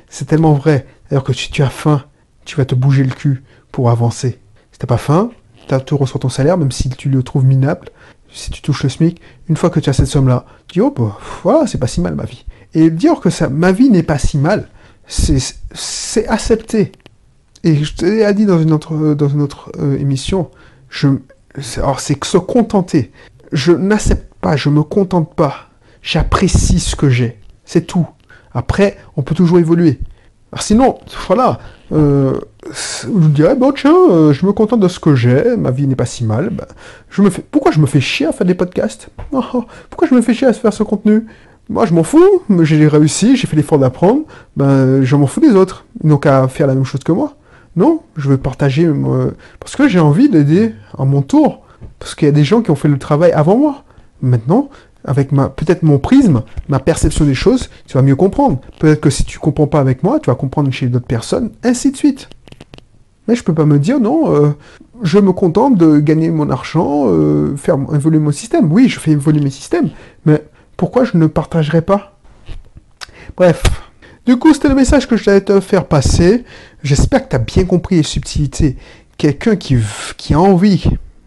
c'est 0.09 0.25
tellement 0.25 0.53
vrai. 0.53 0.87
D'ailleurs 1.09 1.23
que 1.23 1.33
si 1.33 1.51
tu 1.51 1.61
as 1.61 1.69
faim, 1.69 2.03
tu 2.45 2.55
vas 2.55 2.65
te 2.65 2.73
bouger 2.73 3.03
le 3.03 3.11
cul 3.11 3.43
pour 3.71 3.89
avancer. 3.89 4.39
Si 4.71 4.79
t'as 4.79 4.87
pas 4.87 4.97
faim, 4.97 5.31
tu 5.85 5.93
reçois 5.93 6.19
ton 6.19 6.29
salaire, 6.29 6.57
même 6.57 6.71
si 6.71 6.89
tu 6.89 7.09
le 7.09 7.23
trouves 7.23 7.45
minable. 7.45 7.89
Si 8.31 8.49
tu 8.49 8.61
touches 8.61 8.83
le 8.83 8.89
SMIC, 8.89 9.21
une 9.47 9.55
fois 9.55 9.69
que 9.69 9.79
tu 9.79 9.89
as 9.89 9.93
cette 9.93 10.07
somme-là, 10.07 10.45
tu 10.67 10.79
dis 10.79 10.81
oh 10.81 10.91
bah, 10.91 11.17
voilà, 11.43 11.67
c'est 11.67 11.77
pas 11.77 11.87
si 11.87 12.01
mal 12.01 12.15
ma 12.15 12.25
vie. 12.25 12.45
Et 12.73 12.89
dire 12.89 13.19
que 13.19 13.29
ça, 13.29 13.49
ma 13.49 13.71
vie 13.71 13.89
n'est 13.89 14.03
pas 14.03 14.17
si 14.17 14.37
mal, 14.37 14.67
c'est 15.07 16.27
accepter. 16.27 16.91
Et 17.63 17.83
je 17.83 17.95
te 17.95 18.05
l'ai 18.05 18.33
dit 18.33 18.45
dans 18.45 18.61
une 18.61 18.73
autre, 18.73 19.13
dans 19.13 19.29
une 19.29 19.41
autre 19.41 19.71
euh, 19.79 19.97
émission, 19.97 20.49
alors 21.77 21.99
c'est 21.99 22.23
se 22.23 22.37
contenter. 22.37 23.11
Je 23.51 23.71
n'accepte 23.71 24.33
pas, 24.41 24.55
je 24.55 24.69
me 24.69 24.83
contente 24.83 25.33
pas. 25.35 25.69
J'apprécie 26.05 26.79
ce 26.79 26.95
que 26.95 27.09
j'ai. 27.09 27.39
C'est 27.65 27.87
tout. 27.87 28.07
Après, 28.53 28.95
on 29.17 29.23
peut 29.23 29.33
toujours 29.33 29.57
évoluer. 29.57 29.99
Alors 30.53 30.61
sinon, 30.61 30.99
voilà, 31.25 31.57
euh, 31.91 32.39
je 32.63 33.27
dirais, 33.29 33.55
bon 33.55 33.71
tiens, 33.71 33.95
euh, 34.11 34.31
je 34.31 34.45
me 34.45 34.53
contente 34.53 34.79
de 34.81 34.87
ce 34.87 34.99
que 34.99 35.15
j'ai, 35.15 35.57
ma 35.57 35.71
vie 35.71 35.87
n'est 35.87 35.95
pas 35.95 36.05
si 36.05 36.23
mal. 36.23 36.51
Ben, 36.51 36.67
je 37.09 37.23
me 37.23 37.31
fais, 37.31 37.41
pourquoi 37.41 37.71
je 37.71 37.79
me 37.79 37.87
fais 37.87 38.01
chier 38.01 38.27
à 38.27 38.31
faire 38.31 38.45
des 38.45 38.53
podcasts? 38.53 39.09
Oh, 39.33 39.65
Pourquoi 39.89 40.07
je 40.07 40.13
me 40.13 40.21
fais 40.21 40.35
chier 40.35 40.45
à 40.45 40.53
faire 40.53 40.71
ce 40.73 40.83
contenu? 40.83 41.25
Moi, 41.69 41.87
je 41.87 41.93
m'en 41.95 42.03
fous, 42.03 42.43
j'ai 42.61 42.87
réussi, 42.87 43.35
j'ai 43.35 43.47
fait 43.47 43.55
l'effort 43.55 43.79
d'apprendre, 43.79 44.21
ben, 44.55 45.01
je 45.01 45.15
m'en 45.15 45.25
fous 45.25 45.39
des 45.41 45.55
autres. 45.55 45.85
Ils 46.03 46.09
n'ont 46.09 46.19
qu'à 46.19 46.47
faire 46.47 46.67
la 46.67 46.75
même 46.75 46.85
chose 46.85 47.03
que 47.03 47.11
moi. 47.11 47.33
Non, 47.75 48.03
je 48.15 48.29
veux 48.29 48.37
partager 48.37 48.87
parce 49.59 49.75
que 49.75 49.87
j'ai 49.87 49.99
envie 49.99 50.29
d'aider 50.29 50.75
à 50.97 51.03
mon 51.03 51.23
tour. 51.23 51.63
Parce 51.97 52.13
qu'il 52.13 52.27
y 52.27 52.29
a 52.29 52.31
des 52.31 52.43
gens 52.43 52.61
qui 52.61 52.69
ont 52.69 52.75
fait 52.75 52.87
le 52.87 52.99
travail 52.99 53.31
avant 53.31 53.57
moi. 53.57 53.83
Maintenant, 54.21 54.69
avec 55.05 55.31
ma 55.31 55.49
peut-être 55.49 55.83
mon 55.83 55.99
prisme, 55.99 56.43
ma 56.67 56.79
perception 56.79 57.25
des 57.25 57.33
choses, 57.33 57.69
tu 57.87 57.93
vas 57.93 58.01
mieux 58.01 58.15
comprendre. 58.15 58.59
Peut-être 58.79 59.01
que 59.01 59.09
si 59.09 59.23
tu 59.23 59.39
comprends 59.39 59.67
pas 59.67 59.79
avec 59.79 60.03
moi, 60.03 60.19
tu 60.19 60.29
vas 60.29 60.35
comprendre 60.35 60.71
chez 60.71 60.87
d'autres 60.87 61.07
personnes, 61.07 61.51
ainsi 61.63 61.91
de 61.91 61.97
suite. 61.97 62.29
Mais 63.27 63.35
je 63.35 63.43
peux 63.43 63.53
pas 63.53 63.65
me 63.65 63.79
dire 63.79 63.99
non, 63.99 64.35
euh, 64.35 64.49
je 65.01 65.17
me 65.19 65.31
contente 65.31 65.77
de 65.77 65.99
gagner 65.99 66.29
mon 66.29 66.49
argent, 66.49 67.05
euh, 67.07 67.55
faire 67.55 67.77
évoluer 67.93 68.19
mon 68.19 68.31
système. 68.31 68.71
Oui, 68.71 68.89
je 68.89 68.99
fais 68.99 69.11
évoluer 69.11 69.41
mes 69.41 69.49
systèmes, 69.49 69.89
mais 70.25 70.43
pourquoi 70.77 71.05
je 71.05 71.17
ne 71.17 71.27
partagerai 71.27 71.81
pas? 71.81 72.19
Bref, 73.35 73.63
du 74.25 74.37
coup, 74.37 74.53
c'était 74.53 74.69
le 74.69 74.75
message 74.75 75.07
que 75.07 75.17
je 75.17 75.25
devais 75.25 75.41
te 75.41 75.59
faire 75.59 75.85
passer. 75.85 76.43
J'espère 76.83 77.23
que 77.23 77.29
tu 77.29 77.35
as 77.35 77.39
bien 77.39 77.65
compris 77.65 77.97
les 77.97 78.03
subtilités. 78.03 78.77
Quelqu'un 79.17 79.55
qui, 79.55 79.77
qui 80.17 80.33
a 80.33 80.39
envie 80.39 80.85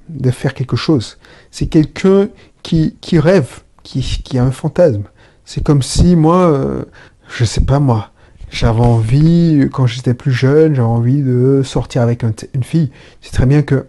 de 0.08 0.30
faire 0.30 0.54
quelque 0.54 0.76
chose, 0.76 1.18
c'est 1.50 1.66
quelqu'un 1.66 2.28
qui, 2.62 2.96
qui 3.00 3.18
rêve, 3.18 3.60
qui, 3.88 4.02
qui 4.22 4.38
a 4.38 4.44
un 4.44 4.50
fantasme. 4.50 5.04
C'est 5.46 5.64
comme 5.64 5.82
si 5.82 6.14
moi, 6.14 6.50
euh, 6.50 6.84
je 7.28 7.44
sais 7.44 7.62
pas 7.62 7.80
moi, 7.80 8.10
j'avais 8.50 8.80
envie, 8.80 9.66
quand 9.72 9.86
j'étais 9.86 10.12
plus 10.12 10.32
jeune, 10.32 10.74
j'avais 10.74 10.86
envie 10.86 11.22
de 11.22 11.62
sortir 11.64 12.02
avec 12.02 12.22
une 12.22 12.64
fille. 12.64 12.90
C'est 13.22 13.32
très 13.32 13.46
bien 13.46 13.62
que... 13.62 13.86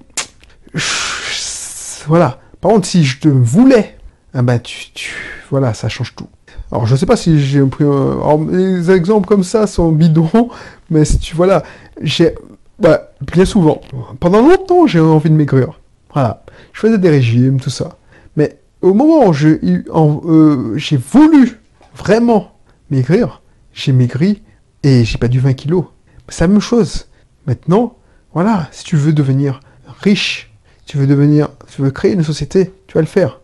Voilà. 2.07 2.39
Par 2.62 2.71
contre, 2.71 2.88
si 2.88 3.03
je 3.03 3.19
te 3.19 3.27
voulais, 3.27 3.97
ah 4.33 4.41
bah 4.41 4.57
tu, 4.57 5.13
voilà, 5.51 5.73
ça 5.73 5.89
change 5.89 6.15
tout. 6.15 6.27
Alors 6.71 6.88
je 6.88 6.95
sais 6.95 7.05
pas 7.05 7.17
si 7.17 7.39
j'ai 7.39 7.62
pris 7.63 7.83
Alors, 7.83 8.39
les 8.49 8.89
exemples 8.89 9.27
comme 9.27 9.43
ça 9.43 9.67
sont 9.67 9.91
bidons, 9.91 10.49
mais 10.89 11.03
si 11.03 11.19
tu 11.19 11.35
vois 11.35 11.45
là, 11.45 11.63
j'ai... 12.01 12.35
Bah, 12.79 13.12
bien 13.21 13.43
souvent, 13.43 13.81
pendant 14.21 14.41
longtemps 14.41 14.88
j'ai 14.88 15.01
envie 15.01 15.29
de 15.29 15.35
maigrir. 15.35 15.79
Voilà. 16.13 16.43
Je 16.71 16.79
faisais 16.79 16.97
des 16.97 17.09
régimes, 17.09 17.59
tout 17.59 17.69
ça. 17.69 17.97
Mais 18.38 18.57
au 18.81 18.93
moment 18.93 19.27
où 19.27 19.33
j'ai 19.33 19.59
euh, 19.61 20.77
voulu 21.11 21.59
vraiment 21.95 22.51
maigrir, 22.89 23.41
j'ai 23.73 23.91
maigri 23.91 24.41
et 24.83 25.03
j'ai 25.03 25.17
perdu 25.17 25.39
20 25.39 25.53
kilos. 25.53 25.85
C'est 26.29 26.43
la 26.43 26.47
même 26.47 26.61
chose. 26.61 27.07
Maintenant, 27.45 27.97
voilà, 28.33 28.67
si 28.71 28.83
tu 28.83 28.95
veux 28.95 29.13
devenir 29.13 29.59
riche, 30.01 30.51
tu 30.85 30.97
veux 30.97 31.07
devenir, 31.07 31.49
tu 31.73 31.81
veux 31.81 31.91
créer 31.91 32.13
une 32.13 32.23
société, 32.23 32.71
tu 32.87 32.95
vas 32.95 33.01
le 33.01 33.07
faire. 33.07 33.41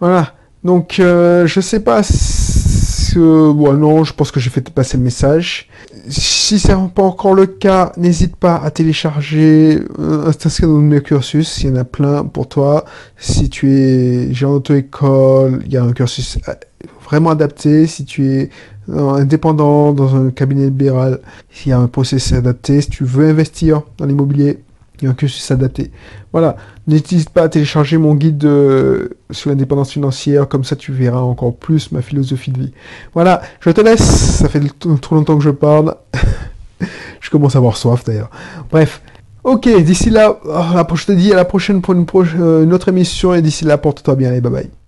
Voilà. 0.00 0.34
Donc, 0.64 1.00
euh, 1.00 1.46
je 1.46 1.60
sais 1.60 1.80
pas 1.80 2.02
si... 2.02 2.49
bon, 3.18 3.72
non, 3.74 4.04
je 4.04 4.12
pense 4.12 4.30
que 4.30 4.40
j'ai 4.40 4.50
fait 4.50 4.68
passer 4.70 4.96
le 4.96 5.02
message. 5.02 5.68
Si 6.08 6.58
c'est 6.58 6.74
pas 6.94 7.02
encore 7.02 7.34
le 7.34 7.46
cas, 7.46 7.92
n'hésite 7.96 8.36
pas 8.36 8.56
à 8.56 8.70
télécharger, 8.70 9.80
euh, 9.98 10.28
à 10.28 10.34
t'inscrire 10.34 10.68
dans 10.68 10.76
mes 10.76 11.00
cursus. 11.00 11.62
Il 11.62 11.70
y 11.70 11.72
en 11.72 11.76
a 11.76 11.84
plein 11.84 12.24
pour 12.24 12.48
toi. 12.48 12.84
Si 13.16 13.48
tu 13.48 13.72
es 13.72 14.32
géant 14.32 14.52
auto-école, 14.52 15.62
il 15.66 15.72
y 15.72 15.76
a 15.76 15.82
un 15.82 15.92
cursus 15.92 16.38
euh, 16.48 16.52
vraiment 17.04 17.30
adapté. 17.30 17.86
Si 17.86 18.04
tu 18.04 18.30
es 18.30 18.50
indépendant 18.88 19.92
dans 19.92 20.16
un 20.16 20.30
cabinet 20.30 20.64
libéral, 20.64 21.20
il 21.64 21.70
y 21.70 21.72
a 21.72 21.78
un 21.78 21.86
processus 21.86 22.32
adapté. 22.32 22.80
Si 22.80 22.90
tu 22.90 23.04
veux 23.04 23.28
investir 23.28 23.82
dans 23.98 24.06
l'immobilier, 24.06 24.58
il 25.02 25.08
y 25.08 25.10
a 25.10 25.14
cursus 25.14 25.50
adapté. 25.50 25.90
Voilà, 26.32 26.56
n'hésite 26.86 27.30
pas 27.30 27.42
à 27.42 27.48
télécharger 27.48 27.98
mon 27.98 28.14
guide 28.14 28.48
sur 29.30 29.50
l'indépendance 29.50 29.90
financière, 29.92 30.48
comme 30.48 30.64
ça 30.64 30.76
tu 30.76 30.92
verras 30.92 31.20
encore 31.20 31.56
plus 31.56 31.92
ma 31.92 32.02
philosophie 32.02 32.50
de 32.50 32.60
vie. 32.60 32.72
Voilà, 33.14 33.42
je 33.60 33.70
te 33.70 33.80
laisse, 33.80 34.02
ça 34.02 34.48
fait 34.48 34.60
trop 35.00 35.14
longtemps 35.14 35.36
que 35.36 35.44
je 35.44 35.50
parle. 35.50 35.94
je 37.20 37.30
commence 37.30 37.54
à 37.54 37.58
avoir 37.58 37.76
soif 37.76 38.04
d'ailleurs. 38.04 38.30
Bref, 38.70 39.02
ok, 39.44 39.68
d'ici 39.82 40.10
là, 40.10 40.38
oh, 40.44 40.94
je 40.94 41.06
te 41.06 41.12
dis 41.12 41.32
à 41.32 41.36
la 41.36 41.44
prochaine 41.44 41.80
pour 41.82 41.94
une, 41.94 42.06
euh, 42.38 42.64
une 42.64 42.72
autre 42.72 42.88
émission, 42.88 43.34
et 43.34 43.42
d'ici 43.42 43.64
là, 43.64 43.78
porte-toi 43.78 44.16
bien, 44.16 44.32
et 44.32 44.40
bye 44.40 44.52
bye. 44.52 44.79